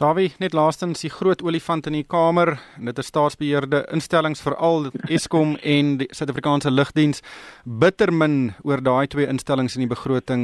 Davie, 0.04 0.34
net 0.44 0.52
laastens 0.52 1.00
die 1.06 1.10
groot 1.12 1.40
olifant 1.48 1.86
in 1.88 1.96
die 1.96 2.04
kamer, 2.04 2.58
dit 2.76 2.98
is 3.00 3.08
staatsbeheerde 3.08 3.86
instellings 3.96 4.42
veral 4.44 4.90
Eskom 5.08 5.54
en 5.74 5.94
die 6.02 6.08
Suid-Afrikaanse 6.12 6.74
Lugdiens 6.74 7.22
bitter 7.64 8.12
min 8.12 8.50
oor 8.68 8.84
daai 8.84 9.08
twee 9.14 9.30
instellings 9.32 9.78
in 9.78 9.86
die 9.86 9.92
begroting 9.94 10.44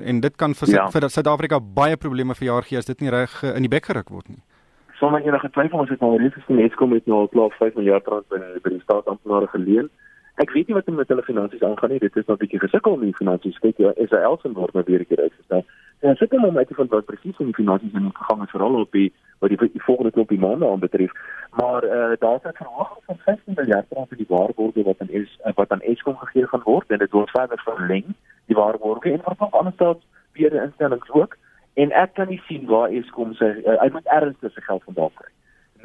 en 0.00 0.22
dit 0.24 0.38
kan 0.40 0.56
vir 0.56 0.72
ja. 0.72 0.86
vir 0.94 1.08
Suid-Afrika 1.12 1.60
baie 1.60 1.98
probleme 2.00 2.38
verjaar 2.38 2.64
gee 2.64 2.80
as 2.80 2.88
dit 2.88 3.04
nie 3.04 3.12
reg 3.12 3.34
eh, 3.42 3.52
in 3.58 3.66
die 3.66 3.72
bek 3.74 3.90
geruk 3.90 4.08
word 4.14 4.30
nie. 4.32 4.40
Sonder 4.96 5.20
enige 5.20 5.52
twyfel 5.52 5.84
ons 5.84 5.92
het 5.92 6.00
nou 6.00 6.14
reeds 6.16 6.38
gesien 6.38 6.64
Eskom 6.64 6.96
het 6.96 7.04
nou 7.04 7.26
al 7.26 7.32
klaar 7.34 7.52
5 7.58 7.76
miljard 7.76 8.08
rand 8.08 8.24
by 8.32 8.40
by 8.64 8.78
die 8.78 8.84
staatsamptenare 8.86 9.50
geleen. 9.52 9.92
Ek 10.40 10.56
weet 10.56 10.70
nie 10.70 10.78
wat 10.78 10.88
met 10.88 11.12
hulle 11.12 11.26
finansies 11.26 11.68
aangaan 11.68 11.92
nie. 11.92 12.00
Dit 12.00 12.16
is 12.16 12.24
nog 12.24 12.38
'n 12.38 12.46
bietjie 12.46 12.64
gesukkel 12.64 12.96
om 12.96 13.04
die 13.04 13.18
finansies 13.20 13.60
kyk 13.60 13.76
ja, 13.76 13.92
Israel 13.96 14.38
se 14.40 14.52
word 14.52 14.72
nou 14.72 14.84
weer 14.88 15.04
keer 15.04 15.20
uitgestel. 15.20 15.66
En 16.00 16.10
ek 16.10 16.18
sukkel 16.20 16.44
om 16.44 16.58
uit 16.58 16.68
te 16.68 16.74
vind 16.74 16.90
wat 16.90 17.04
presies 17.08 17.38
in 17.38 17.48
die 17.50 17.56
finansies 17.56 17.94
in 17.96 18.10
gegang 18.14 18.40
het 18.40 18.50
veral 18.50 18.80
op 18.80 18.92
die 18.92 19.12
wat 19.38 19.52
die, 19.52 19.58
die 19.72 19.82
volgende 19.84 20.12
klop 20.12 20.28
die 20.28 20.40
maande 20.40 20.68
aanbetref. 20.68 21.12
Maar 21.60 21.82
eh 21.82 21.98
uh, 21.98 22.16
daar 22.18 22.36
is 22.36 22.48
'n 22.50 22.60
verwagting 22.62 23.04
van 23.06 23.18
15 23.18 23.54
miljard 23.56 23.86
rand 23.90 24.08
vir 24.08 24.16
die 24.16 24.28
waarborge 24.28 24.82
wat 24.82 25.00
aan 25.00 25.10
is 25.20 25.38
wat 25.54 25.70
aan 25.72 25.80
Eskom 25.80 26.16
gegee 26.16 26.46
gaan 26.46 26.64
word 26.64 26.90
en 26.90 26.98
dit 26.98 27.10
word 27.10 27.30
verder 27.30 27.60
verleng 27.64 28.06
die 28.46 28.56
waarborge 28.56 29.12
en 29.12 29.36
van 29.36 29.50
ander 29.50 29.72
staatsbeheerde 29.72 30.62
instellings 30.62 31.10
ook. 31.10 31.36
En 31.74 31.90
ek 31.92 32.14
kan 32.14 32.28
nie 32.28 32.42
sien 32.46 32.66
waar 32.66 32.88
Eskom 32.88 33.34
sy 33.34 33.44
uh, 33.44 33.74
uit 33.74 33.92
moet 33.92 34.06
ernstig 34.06 34.52
se 34.52 34.60
geld 34.60 34.82
vandaan 34.84 35.14
kry. 35.14 35.35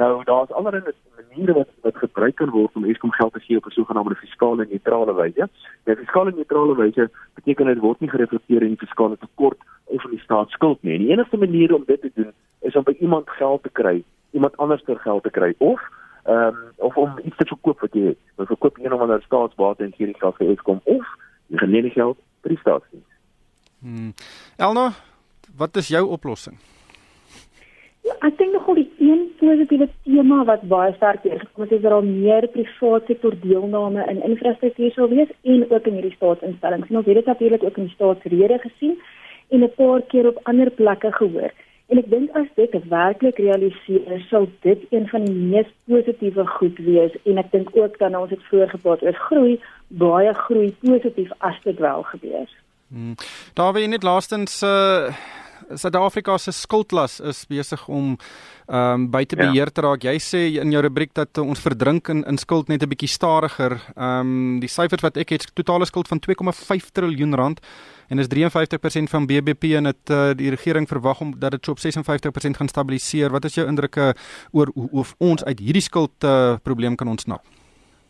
Nou 0.01 0.23
daar's 0.23 0.51
allerlei 0.51 0.93
maniere 1.27 1.53
wat 1.53 1.69
wat 1.81 1.97
gebruik 1.97 2.35
kan 2.35 2.49
word 2.49 2.75
om 2.75 2.85
Eskom 2.85 3.11
geld 3.11 3.33
te 3.33 3.39
gee 3.39 3.57
op 3.57 3.65
'n 3.65 3.69
sogenaamde 3.69 4.15
fiskale 4.15 4.65
neutrale 4.69 5.13
wyse. 5.15 5.49
Die 5.83 5.95
fiskale 5.95 6.31
neutrale 6.35 6.75
wyse 6.75 7.09
beteken 7.33 7.65
dit 7.65 7.79
word 7.79 7.99
nie 7.99 8.09
gereflekteer 8.09 8.61
in 8.61 8.73
die 8.75 8.85
fiskale 8.85 9.17
tekort 9.17 9.57
of 9.85 10.03
in 10.03 10.09
die 10.09 10.19
staatsskuld 10.19 10.83
nie. 10.83 10.93
En 10.93 10.99
die 10.99 11.11
enigste 11.11 11.37
manier 11.37 11.73
om 11.75 11.83
dit 11.85 12.01
te 12.01 12.11
doen 12.13 12.31
is 12.59 12.75
om 12.75 12.83
by 12.83 12.95
iemand 12.99 13.29
geld 13.29 13.63
te 13.63 13.69
kry, 13.69 14.03
iemand 14.31 14.57
anders 14.57 14.83
ter 14.83 14.99
geld 14.99 15.23
te 15.23 15.29
kry 15.29 15.53
of 15.57 15.81
ehm 16.23 16.47
um, 16.47 16.57
of 16.75 16.97
om 16.97 17.19
iets 17.23 17.37
te 17.37 17.45
verkoop 17.45 17.79
wat 17.79 17.93
jy 17.93 18.05
het. 18.05 18.17
Jy 18.37 18.45
verkoop 18.45 18.77
een 18.77 18.93
of 18.93 18.99
ander 18.99 19.21
staatsbate 19.21 19.83
en 19.83 19.93
gee 19.97 20.05
die 20.05 20.19
geld 20.19 20.35
vir 20.35 20.49
Eskom 20.49 20.81
of 20.83 21.05
jy 21.47 21.67
nie 21.67 21.81
die 21.81 21.97
geld 21.97 22.17
vir 22.41 22.49
die 22.49 22.59
staatsdiens. 22.59 23.09
Hmm. 23.79 24.13
Elna, 24.57 24.91
wat 25.57 25.75
is 25.75 25.87
jou 25.87 26.07
oplossing? 26.07 26.57
Ek 28.01 28.37
dink 28.37 28.53
nogal 28.53 28.79
die 28.79 28.89
een 28.97 29.27
positiewe 29.37 29.87
tema 30.05 30.43
wat 30.49 30.61
baie 30.69 30.93
sterk 30.95 31.21
deurgekom 31.23 31.63
het, 31.63 31.71
is 31.71 31.81
dat 31.81 31.91
daar 31.93 32.05
meer 32.05 32.47
private 32.53 33.05
sektor 33.13 33.35
deelname 33.41 34.05
in 34.09 34.21
infrastruktuur 34.25 34.93
sou 34.95 35.07
wees 35.09 35.29
en 35.41 35.65
ook 35.69 35.89
in 35.89 35.99
hierdie 35.99 36.15
staatsinstellings. 36.15 36.89
En 36.89 36.97
ons 37.01 37.05
het 37.05 37.19
dit 37.19 37.29
natuurlik 37.29 37.63
ook 37.63 37.77
in 37.77 37.89
die 37.89 37.93
staatsrede 37.93 38.57
gesien 38.65 38.95
en 39.49 39.63
'n 39.63 39.73
paar 39.75 40.01
keer 40.01 40.27
op 40.27 40.39
ander 40.43 40.69
plekke 40.69 41.11
gehoor. 41.11 41.51
En 41.91 41.97
ek 41.97 42.09
dink 42.09 42.29
as 42.39 42.47
dit 42.55 42.73
werklik 42.89 43.37
realiseer, 43.37 44.25
sal 44.29 44.47
dit 44.61 44.79
een 44.89 45.07
van 45.07 45.25
die 45.25 45.35
mees 45.35 45.67
positiewe 45.85 46.45
goed 46.47 46.77
wees 46.77 47.13
en 47.25 47.37
ek 47.37 47.51
dink 47.51 47.69
ook 47.73 47.97
dan 47.99 48.15
ons 48.15 48.29
het 48.29 48.43
vroeër 48.43 48.69
gepraat 48.69 49.03
oor 49.03 49.17
groei, 49.27 49.59
baie 49.87 50.33
groei 50.33 50.75
positief 50.79 51.31
as 51.37 51.59
dit 51.63 51.79
wel 51.79 52.03
gebeur. 52.03 52.47
Hmm. 52.87 53.15
Daar 53.53 53.73
wie 53.73 53.87
net 53.87 54.03
laastens 54.03 54.61
uh 54.63 55.11
Suid-Afrika 55.69 56.37
se 56.37 56.51
skuldlas 56.51 57.19
is 57.19 57.45
besig 57.45 57.87
om 57.87 58.17
ehm 58.67 58.93
um, 58.93 59.09
buite 59.11 59.35
ja. 59.35 59.45
beheer 59.45 59.71
te 59.71 59.81
raak. 59.81 60.03
Jy 60.03 60.17
sê 60.19 60.41
in 60.61 60.71
jou 60.71 60.81
rubriek 60.81 61.13
dat 61.13 61.37
ons 61.37 61.59
verdrink 61.59 62.07
in, 62.09 62.23
in 62.23 62.37
skuld 62.37 62.67
net 62.67 62.83
'n 62.83 62.89
bietjie 62.89 63.09
stadiger. 63.09 63.79
Ehm 63.95 64.19
um, 64.19 64.59
die 64.59 64.69
syfers 64.69 65.01
wat 65.01 65.17
ek 65.17 65.29
het, 65.29 65.55
totale 65.55 65.85
skuld 65.85 66.07
van 66.07 66.19
2,5 66.19 66.91
trilljoen 66.91 67.35
rand 67.35 67.59
en 68.09 68.19
is 68.19 68.27
53% 68.27 69.09
van 69.09 69.25
BBP 69.25 69.63
en 69.63 69.83
dit 69.83 70.09
uh, 70.09 70.31
die 70.35 70.49
regering 70.49 70.87
verwag 70.87 71.21
om 71.21 71.39
dat 71.39 71.51
dit 71.51 71.65
so 71.65 71.71
op 71.71 71.79
56% 71.79 72.57
gaan 72.57 72.67
stabiliseer. 72.67 73.31
Wat 73.31 73.45
is 73.45 73.55
jou 73.55 73.67
indrukke 73.67 74.15
oor 74.51 74.71
hoe 74.73 74.89
of 74.91 75.15
ons 75.17 75.43
uit 75.43 75.59
hierdie 75.59 75.81
skuld 75.81 76.23
uh, 76.23 76.55
probleem 76.63 76.95
kan 76.95 77.07
ontsnap? 77.07 77.43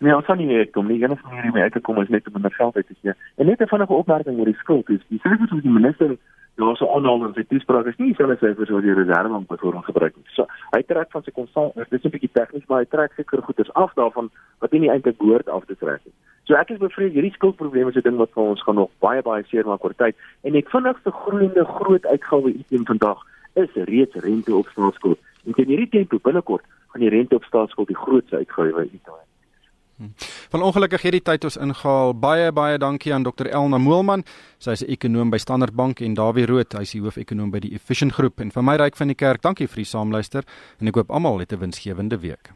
Nee, 0.02 0.16
ons 0.16 0.26
kan 0.26 0.38
nie 0.38 0.66
kom 0.74 0.88
nie. 0.90 0.98
Enige 1.04 1.28
manier 1.30 1.52
om 1.52 1.58
uit 1.58 1.74
te 1.74 1.80
kom 1.80 2.02
is 2.02 2.10
net 2.10 2.26
om 2.28 2.34
minder 2.34 2.54
geld 2.58 2.76
uit 2.76 2.88
te 2.88 2.96
gee. 3.02 3.14
En 3.38 3.46
net 3.46 3.62
'n 3.62 3.68
vinnige 3.68 3.94
opmerking 3.94 4.40
oor 4.40 4.50
die 4.50 4.62
skuld 4.64 4.90
is, 4.90 5.02
die 5.08 5.20
syfers 5.22 5.52
wat 5.52 5.62
die 5.62 5.78
minister 5.80 6.18
daar 6.56 6.76
so 6.78 6.88
aanhaal 6.96 7.26
in 7.26 7.34
sy 7.34 7.44
toespraak 7.48 7.86
is 7.86 7.98
nie 7.98 8.12
dieselfde 8.12 8.38
syfers 8.40 8.70
wat 8.70 8.84
die 8.84 8.94
reservebank 8.94 9.48
byvoorbeeld 9.48 9.86
gebruik 9.86 10.16
nie. 10.16 10.28
So 10.36 10.46
hy 10.76 10.82
trek 10.88 11.12
van 11.12 11.24
sy 11.24 11.32
konstant, 11.32 11.76
dit 11.76 11.94
is 11.94 12.06
'n 12.06 12.14
bietjie 12.16 12.34
tegnies, 12.34 12.68
maar 12.68 12.84
hy 12.84 12.90
trek 12.90 13.14
seker 13.16 13.42
goeders 13.42 13.74
af 13.74 13.94
daarvan 13.94 14.30
wat 14.60 14.72
nie 14.72 14.90
eintlik 14.90 15.18
behoort 15.18 15.50
af 15.50 15.66
te 15.66 15.76
trek 15.76 16.02
nie. 16.06 16.14
So 16.44 16.56
ek 16.56 16.70
is 16.70 16.82
bevrees 16.82 17.14
hierdie 17.14 17.34
skuldprobleme 17.34 17.90
is 17.90 17.96
'n 17.96 18.08
ding 18.08 18.18
wat 18.18 18.34
vir 18.36 18.44
ons 18.44 18.64
gaan 18.64 18.76
nog 18.76 18.90
baie 19.00 19.22
baie 19.22 19.44
seer 19.44 19.66
maak 19.66 19.84
oor 19.84 19.94
tyd 19.94 20.16
en 20.44 20.56
ek 20.56 20.70
vinnigste 20.70 21.12
groeiende 21.12 21.66
groot 21.66 22.06
uitgawe 22.06 22.50
item 22.50 22.86
vandag 22.86 23.20
is 23.56 23.72
reeds 23.74 24.16
rente 24.16 24.56
op 24.56 24.68
staatsskuld. 24.68 25.20
En 25.46 25.54
teen 25.54 25.68
hierdie 25.68 25.90
tempo 25.90 26.20
binnekort 26.20 26.66
gaan 26.92 27.02
die 27.02 27.10
rente 27.10 27.36
op 27.36 27.44
staatsskuld 27.44 27.88
die 27.88 28.02
grootste 28.04 28.36
uitgawe 28.38 28.84
item 28.86 29.14
wees. 29.16 29.31
Van 30.52 30.62
ongelukkig 30.62 31.02
hierdie 31.02 31.24
tyd 31.24 31.44
ons 31.48 31.58
ingehaal. 31.58 32.14
Baie 32.14 32.52
baie 32.52 32.78
dankie 32.78 33.14
aan 33.14 33.24
Dr 33.24 33.48
Elna 33.48 33.78
Moelman. 33.78 34.24
Sy 34.60 34.72
is 34.72 34.84
'n 34.84 34.92
ekonoom 34.92 35.30
by 35.30 35.38
Standard 35.38 35.76
Bank 35.76 36.02
en 36.02 36.14
Dawie 36.14 36.46
Rood, 36.46 36.74
hy 36.74 36.82
is 36.82 36.92
die 36.92 37.02
hoofekonoom 37.02 37.52
by 37.52 37.60
die 37.60 37.74
Efficient 37.74 38.14
Groep 38.14 38.40
en 38.40 38.52
vir 38.52 38.64
my 38.64 38.76
ryk 38.78 38.96
van 38.96 39.08
die 39.08 39.16
kerk. 39.16 39.42
Dankie 39.42 39.68
vir 39.68 39.84
die 39.84 39.86
saamluister 39.86 40.44
en 40.80 40.88
ek 40.88 40.96
hoop 40.96 41.12
almal 41.12 41.40
het 41.40 41.54
'n 41.54 41.60
winsgewende 41.60 42.20
week. 42.20 42.52